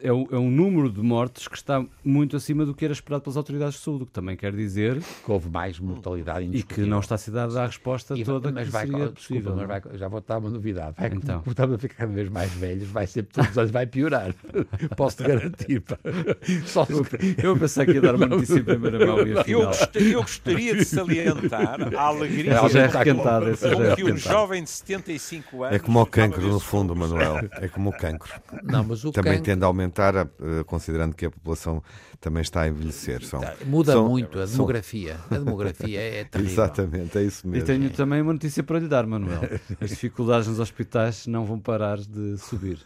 é, 0.02 0.12
um, 0.12 0.26
é 0.30 0.36
um 0.38 0.50
número 0.50 0.90
de 0.90 1.00
mortes 1.00 1.48
que 1.48 1.56
está 1.56 1.84
muito 2.04 2.36
acima 2.36 2.64
do 2.66 2.74
que 2.74 2.84
era 2.84 2.92
esperado 2.92 3.22
pelas 3.22 3.36
autoridades 3.36 3.74
de 3.78 3.80
saúde, 3.84 4.02
o 4.02 4.06
que 4.06 4.12
também 4.12 4.36
quer 4.36 4.52
dizer 4.54 5.00
Que 5.24 5.32
houve 5.32 5.48
mais 5.48 5.78
mortalidade 5.78 6.48
e 6.52 6.62
que 6.62 6.80
não 6.82 7.00
está 7.00 7.14
a 7.14 7.18
ser 7.18 7.30
dada 7.30 7.62
a 7.62 7.66
resposta 7.66 8.16
E- 8.18 8.24
toda 8.24 8.50
mas 8.52 8.66
que 8.66 8.72
vai, 8.72 8.86
seria 8.86 9.08
desculpa, 9.08 9.14
possível. 9.20 9.52
mas 9.56 9.62
é? 9.62 9.66
vai- 9.66 9.98
já 9.98 10.08
vou 10.08 10.20
dar 10.20 10.38
uma 10.38 10.50
novidade. 10.50 10.96
Vai, 10.98 11.08
Então. 11.14 11.40
Como 11.44 11.50
estamos 11.52 11.74
a 11.76 11.78
ficar 11.78 11.94
cada 11.94 12.12
vez 12.12 12.28
mais 12.28 12.52
velhos, 12.52 12.88
vai 12.88 13.06
ser 13.06 13.22
todos 13.24 13.50
os 13.50 13.58
anos 13.58 13.70
vai 13.70 13.86
piorar. 13.86 14.34
Posso-te 14.96 15.22
garantir. 15.24 15.80
pá. 15.80 15.98
Só 16.66 16.84
se- 16.84 16.92
Eu 17.42 17.56
pensei 17.58 17.86
que 17.86 17.92
ia 17.92 18.00
dar 18.00 18.14
uma 18.14 18.26
notícia 18.26 18.58
em 18.58 18.64
primeira 18.64 19.04
mão 19.06 19.26
e 19.26 19.30
Eu, 19.32 19.38
afinal... 19.40 19.66
gost- 19.66 19.96
eu 19.96 20.23
gostaria 20.24 20.74
de 20.76 20.84
salientar 20.84 21.76
a 21.96 22.00
alegria 22.02 22.52
Ela 22.54 22.68
já 22.68 22.82
é 22.82 22.88
com- 22.88 22.98
é 22.98 23.04
com 23.90 23.94
que 23.96 24.04
um 24.04 24.16
jovem 24.16 24.62
de 24.64 24.70
75 24.70 25.62
anos. 25.64 25.76
É 25.76 25.78
como 25.78 26.00
o 26.00 26.06
cancro, 26.06 26.46
no 26.48 26.60
fundo. 26.60 26.94
Manuel. 26.96 27.48
É 27.52 27.68
como 27.68 27.90
o 27.90 27.92
cancro. 27.96 28.32
Não, 28.62 28.84
mas 28.84 29.04
o 29.04 29.12
Também 29.12 29.32
cancro- 29.34 29.44
tende 29.44 29.64
a 29.64 29.66
aumentar, 29.66 30.14
eh, 30.16 30.26
considerando 30.66 31.14
que 31.14 31.26
a 31.26 31.30
população 31.30 31.82
também 32.24 32.40
está 32.40 32.62
a 32.62 32.68
envelhecer. 32.68 33.22
São, 33.24 33.40
Tá, 33.40 33.54
Muda 33.66 33.92
são- 33.92 34.08
muito 34.08 34.38
a 34.38 34.46
são- 34.46 34.56
demografia. 34.56 35.16
A 35.30 35.36
demografia 35.36 36.00
é 36.00 36.24
terrível. 36.30 36.52
Exatamente, 36.52 37.18
é 37.18 37.22
isso 37.22 37.46
E 37.46 37.50
mesmo. 37.50 37.66
tenho 37.66 37.90
também 37.90 38.22
uma 38.22 38.32
notícia 38.32 38.62
para 38.62 38.78
lhe 38.78 38.88
dar, 38.88 39.06
Manuel. 39.06 39.40
As 39.80 39.90
dificuldades 39.90 40.48
nos 40.48 40.58
hospitais 40.58 41.26
não 41.26 41.44
vão 41.44 41.60
parar 41.60 41.98
de 41.98 42.38
subir. 42.38 42.78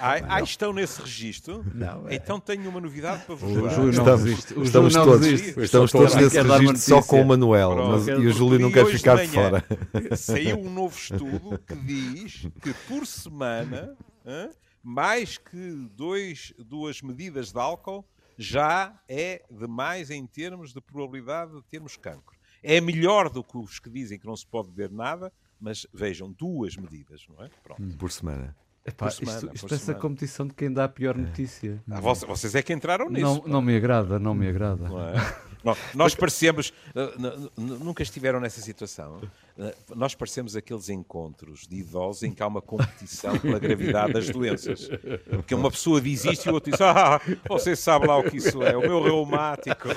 Ah, 0.00 0.18
ah, 0.28 0.40
estão 0.42 0.72
nesse 0.72 1.00
registro? 1.00 1.64
Não, 1.74 2.08
é- 2.08 2.16
Então 2.16 2.40
tenho 2.40 2.68
uma 2.68 2.80
novidade 2.80 3.24
para 3.24 3.34
vos 3.36 3.56
O 3.56 3.62
dar. 3.62 3.70
Júlio 3.74 3.92
não 3.92 4.14
Estamos, 4.14 4.24
estamos 4.66 4.70
Júlio 4.72 4.90
não 4.90 5.04
todos, 5.04 5.26
resiste. 5.26 5.60
estamos 5.60 5.92
todos 5.92 6.14
nesse 6.14 6.40
registro 6.42 6.76
só 6.78 7.02
com 7.02 7.22
o 7.22 7.24
Manuel, 7.26 7.76
mas, 7.76 8.08
e 8.08 8.12
o 8.12 8.32
Júlio 8.32 8.58
não 8.58 8.70
quer 8.72 8.86
ficar 8.86 9.16
de 9.16 9.24
de 9.24 9.28
fora. 9.28 9.64
Saiu 10.16 10.58
um 10.58 10.70
novo 10.70 10.96
estudo 10.98 11.58
que 11.66 11.74
diz 11.76 12.46
que 12.60 12.74
por 12.88 13.06
semana 13.06 13.94
hã, 14.26 14.48
mais 14.84 15.38
que 15.38 15.88
dois, 15.96 16.52
duas 16.58 17.00
medidas 17.02 17.50
de 17.52 17.58
álcool 17.58 18.04
já 18.36 19.00
é 19.08 19.42
demais 19.50 20.10
em 20.10 20.26
termos 20.26 20.72
de 20.74 20.80
probabilidade 20.80 21.52
de 21.54 21.62
termos 21.64 21.96
cancro. 21.96 22.36
É 22.62 22.80
melhor 22.80 23.28
do 23.30 23.42
que 23.42 23.56
os 23.56 23.78
que 23.78 23.88
dizem 23.90 24.18
que 24.18 24.26
não 24.26 24.36
se 24.36 24.46
pode 24.46 24.68
beber 24.70 24.90
nada, 24.90 25.32
mas 25.60 25.86
vejam, 25.92 26.30
duas 26.32 26.76
medidas, 26.76 27.24
não 27.28 27.42
é? 27.44 27.48
Pronto. 27.62 27.96
Por 27.96 28.10
semana. 28.12 28.54
Epá, 28.86 29.06
Por 29.06 29.12
semana, 29.12 29.50
isto 29.54 29.64
é 29.66 29.74
essa 29.74 29.78
semana. 29.86 30.00
competição 30.02 30.46
de 30.46 30.52
quem 30.52 30.70
dá 30.70 30.84
a 30.84 30.88
pior 30.88 31.16
notícia. 31.16 31.82
Ah, 31.90 32.00
voce- 32.00 32.26
vocês 32.26 32.54
é 32.54 32.62
que 32.62 32.70
entraram 32.72 33.08
nisso. 33.08 33.22
Não, 33.22 33.42
não 33.46 33.62
me 33.62 33.74
agrada, 33.74 34.18
não 34.18 34.34
me 34.34 34.46
agrada. 34.46 34.86
Não 34.88 35.00
é? 35.08 35.14
Nó- 35.64 35.76
Nós 35.94 36.14
parecemos, 36.16 36.70
uh, 36.94 37.50
nunca 37.60 38.02
estiveram 38.02 38.40
nessa 38.40 38.60
situação. 38.60 39.22
Uh, 39.56 39.72
Nós 39.94 40.14
parecemos 40.16 40.56
aqueles 40.56 40.88
encontros 40.88 41.66
de 41.68 41.76
idosos 41.76 42.24
em 42.24 42.32
que 42.32 42.42
há 42.42 42.46
uma 42.46 42.60
competição 42.60 43.38
pela 43.38 43.58
gravidade 43.58 44.12
das 44.12 44.28
doenças. 44.28 44.90
Porque 45.30 45.54
uma 45.54 45.70
pessoa 45.70 46.00
diz 46.00 46.24
isto 46.24 46.46
e 46.46 46.50
o 46.50 46.54
outro 46.54 46.72
diz: 46.72 46.80
Ah, 46.80 47.20
você 47.48 47.76
sabe 47.76 48.06
lá 48.06 48.18
o 48.18 48.24
que 48.24 48.38
isso 48.38 48.62
é, 48.62 48.76
o 48.76 48.80
meu 48.80 49.02
reumático. 49.02 49.88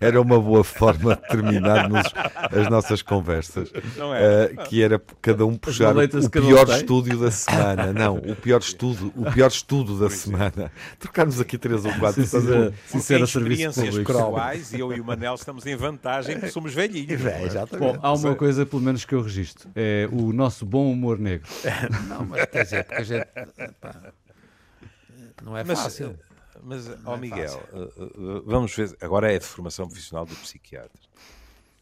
Era 0.00 0.20
uma 0.20 0.40
boa 0.40 0.64
forma 0.64 1.14
de 1.14 1.28
terminarmos 1.28 2.02
as 2.50 2.68
nossas 2.68 3.02
conversas. 3.02 3.70
Não 3.96 4.14
é? 4.14 4.44
Eh, 4.44 4.56
que 4.68 4.82
era 4.82 5.00
cada 5.22 5.46
um 5.46 5.56
puxar 5.56 5.96
o, 5.96 6.30
pior 6.30 6.68
estúdio 6.68 7.18
da 7.20 7.30
semana. 7.30 7.92
Não, 7.92 8.16
o 8.16 8.34
pior 8.34 8.60
estudo, 8.60 9.12
o 9.16 9.30
pior 9.30 9.48
estudo 9.48 9.98
da 9.98 10.10
semana. 10.10 10.72
Trocarmos 10.98 11.40
aqui 11.40 11.56
três 11.56 11.84
ou 11.84 11.92
quatro. 11.94 12.24
Sincera, 12.24 12.74
sincera 12.86 13.26
serviço 13.26 13.80
pessoais, 14.04 14.72
eu 14.72 14.92
e 14.92 15.00
o 15.00 15.04
Manel 15.04 15.34
estamos 15.34 15.66
em 15.66 15.76
vantagem 15.76 16.34
porque 16.36 16.50
somos 16.50 16.74
velhinhos. 16.74 17.24
É, 17.24 17.42
é? 17.42 17.44
exatamente. 17.44 17.94
Bom, 17.94 17.98
há 18.02 18.12
uma 18.12 18.34
coisa 18.34 18.55
pelo 18.64 18.82
menos 18.82 19.04
que 19.04 19.14
eu 19.14 19.22
registro: 19.22 19.70
é 19.74 20.08
o 20.12 20.32
nosso 20.32 20.64
bom 20.64 20.90
humor 20.90 21.18
negro. 21.18 21.48
Não, 22.08 22.24
mas 22.24 22.46
quer 22.46 22.64
dizer, 22.64 22.84
porque 22.84 23.00
a 23.00 23.04
gente. 23.04 23.26
pá, 23.80 24.12
não 25.42 25.56
é 25.56 25.64
Mas, 25.64 25.80
fácil. 25.80 26.18
Mas, 26.62 26.88
ó 27.04 27.14
é 27.14 27.18
Miguel, 27.18 27.62
uh, 27.72 28.38
uh, 28.38 28.42
vamos 28.46 28.74
ver. 28.74 28.96
Agora 29.00 29.32
é 29.32 29.38
de 29.38 29.44
formação 29.44 29.86
profissional 29.86 30.24
do 30.24 30.34
psiquiatra. 30.36 31.00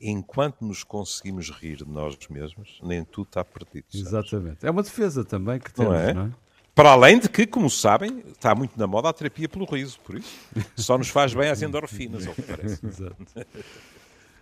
Enquanto 0.01 0.63
nos 0.63 0.83
conseguimos 0.83 1.51
rir 1.51 1.77
de 1.77 1.89
nós 1.89 2.19
mesmos, 2.29 2.79
nem 2.83 3.05
tudo 3.05 3.29
está 3.29 3.45
perdido. 3.45 3.87
sabes? 3.91 4.07
Exatamente. 4.07 4.67
É 4.67 4.71
uma 4.71 4.83
defesa 4.83 5.25
também 5.25 5.59
que 5.59 5.71
Não 5.79 5.87
temos, 5.87 6.01
é? 6.01 6.13
não 6.15 6.27
é? 6.27 6.31
Para 6.75 6.91
além 6.91 7.21
de 7.21 7.29
que, 7.29 7.47
como 7.47 7.71
sabem, 7.71 8.19
está 8.27 8.53
muito 8.53 8.77
na 8.77 8.87
moda 8.87 9.09
a 9.09 9.13
terapia 9.13 9.49
pelo 9.49 9.65
riso, 9.65 9.99
por 10.01 10.17
isso 10.17 10.37
só 10.77 10.99
nos 10.99 11.09
faz 11.09 11.33
bem 11.33 11.49
as 11.49 11.63
endorfinas, 11.63 12.27
ao 12.27 12.35
que 12.35 12.43
parece. 12.43 12.85
Exato. 12.85 13.17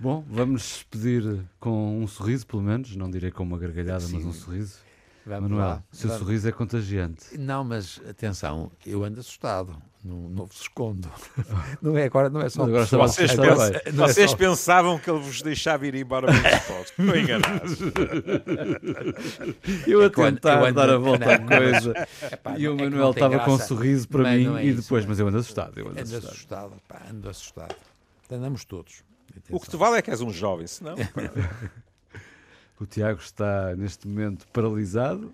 Bom, 0.03 0.25
vamos 0.29 0.63
despedir 0.63 1.39
com 1.61 2.01
um 2.03 2.07
sorriso, 2.09 2.47
pelo 2.47 2.63
menos. 2.63 2.97
Não 2.97 3.09
direi 3.11 3.31
com 3.31 3.43
uma 3.45 3.57
gargalhada, 3.57 4.05
mas 4.11 4.25
um 4.25 4.33
sorriso. 4.33 4.79
Vamos 5.25 5.43
Manuel, 5.51 5.69
lá. 5.69 5.83
o 5.93 5.97
seu 5.97 6.09
Vamos. 6.09 6.25
sorriso 6.25 6.49
é 6.49 6.53
contagiante. 6.53 7.39
Não, 7.39 7.63
mas 7.63 8.01
atenção, 8.11 8.73
eu 8.85 9.05
ando 9.05 9.21
assustado. 9.21 9.81
Não, 10.05 10.17
não 10.29 10.47
vos 10.47 10.63
escondo. 10.63 11.09
Não 11.81 11.97
é 11.97 12.03
agora, 12.07 12.29
não 12.29 12.41
é 12.41 12.49
só 12.49 12.65
agora 12.65 12.83
pessoal. 12.83 13.07
Vocês, 13.07 13.31
é 13.39 13.93
vocês 13.93 14.31
só- 14.33 14.37
pensavam 14.37 14.99
que 14.99 15.09
ele 15.09 15.21
vos 15.21 15.41
deixava 15.43 15.87
ir 15.87 15.95
embora 15.95 16.27
bem 16.33 16.43
dispostos. 16.43 16.93
Estão 16.99 17.17
enganados. 17.17 17.79
Eu 19.87 20.01
a 20.01 20.03
eu 20.03 20.03
ando- 20.03 20.11
tentar 20.33 20.59
eu 20.59 20.65
ando- 20.67 20.75
dar 20.75 20.91
a 20.91 20.99
volta 20.99 21.35
à 21.35 21.39
coisa. 21.39 21.95
Epá, 22.33 22.59
E 22.59 22.69
o 22.69 22.73
é 22.73 22.83
Manuel 22.83 23.11
estava 23.13 23.39
com 23.45 23.53
um 23.53 23.59
sorriso 23.61 24.09
para 24.09 24.25
mim 24.33 24.57
é 24.57 24.65
e 24.65 24.69
isso. 24.71 24.83
depois, 24.83 25.07
mas 25.07 25.21
eu 25.21 25.29
ando 25.29 25.39
assustado. 25.39 25.79
Eu 25.79 25.87
ando 25.87 26.01
Ando 26.01 26.01
assustado. 26.17 26.33
assustado, 26.33 26.73
pá, 26.89 27.03
ando 27.09 27.29
assustado. 27.29 27.77
Andamos 28.29 28.65
todos. 28.65 29.05
O 29.51 29.61
que 29.61 29.69
te 29.69 29.77
vale 29.77 29.99
é 29.99 30.03
que 30.03 30.11
és 30.11 30.21
um 30.21 30.31
jovem, 30.33 30.67
senão. 30.67 30.95
O 32.81 32.87
Tiago 32.87 33.21
está 33.21 33.77
neste 33.77 34.09
momento 34.09 34.45
paralisado. 34.49 35.33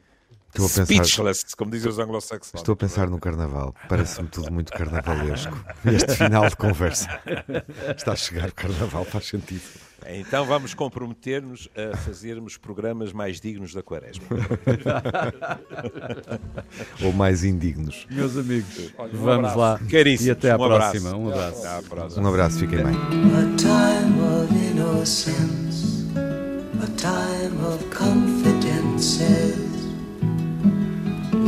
Estou 0.49 0.65
a 0.65 0.69
pensar, 0.69 0.87
Speechless, 1.05 1.45
como 1.57 1.71
dizem 1.71 1.91
os 1.91 1.99
anglo-saxónicos. 1.99 2.55
estou 2.61 2.73
a 2.73 2.77
pensar 2.77 3.09
no 3.11 3.21
carnaval. 3.21 3.75
Parece-me 3.89 4.29
tudo 4.29 4.51
muito 4.51 4.73
carnavalesco. 4.73 5.55
Este 5.85 6.15
final 6.17 6.49
de 6.49 6.57
conversa. 6.57 7.07
Está 7.97 8.13
a 8.13 8.17
chegar 8.17 8.49
o 8.49 8.55
carnaval, 8.55 9.05
faz 9.05 9.27
sentido. 9.29 9.61
Então 10.07 10.47
vamos 10.47 10.73
comprometer-nos 10.75 11.69
a 11.77 11.95
fazermos 11.99 12.57
programas 12.57 13.13
mais 13.13 13.41
dignos 13.41 13.75
da 13.75 13.83
quaresma. 13.83 14.25
Ou 17.05 17.13
mais 17.13 17.43
indignos. 17.45 18.07
Meus 18.11 18.37
amigos, 18.37 18.93
um 18.99 19.09
vamos 19.19 19.51
abraço. 19.51 19.59
lá. 19.59 19.79
Caríssimos, 19.91 20.27
E 20.27 20.31
até 20.31 20.51
à 20.53 20.57
um 20.57 20.65
abraço. 20.65 20.91
próxima. 20.93 21.17
Um 21.17 21.29
abraço. 21.29 21.59
Até 21.59 21.69
à 21.79 21.83
próxima. 21.83 22.23
Um 22.23 22.27
abraço, 22.29 22.59
fiquem 22.59 22.79
bem. 22.85 22.95
A 22.95 23.57
time 23.57 24.21
of 24.23 24.55
innocence, 24.55 26.07
a 26.17 26.87
time 26.97 27.59
of 27.67 27.85
confidences. 27.95 29.78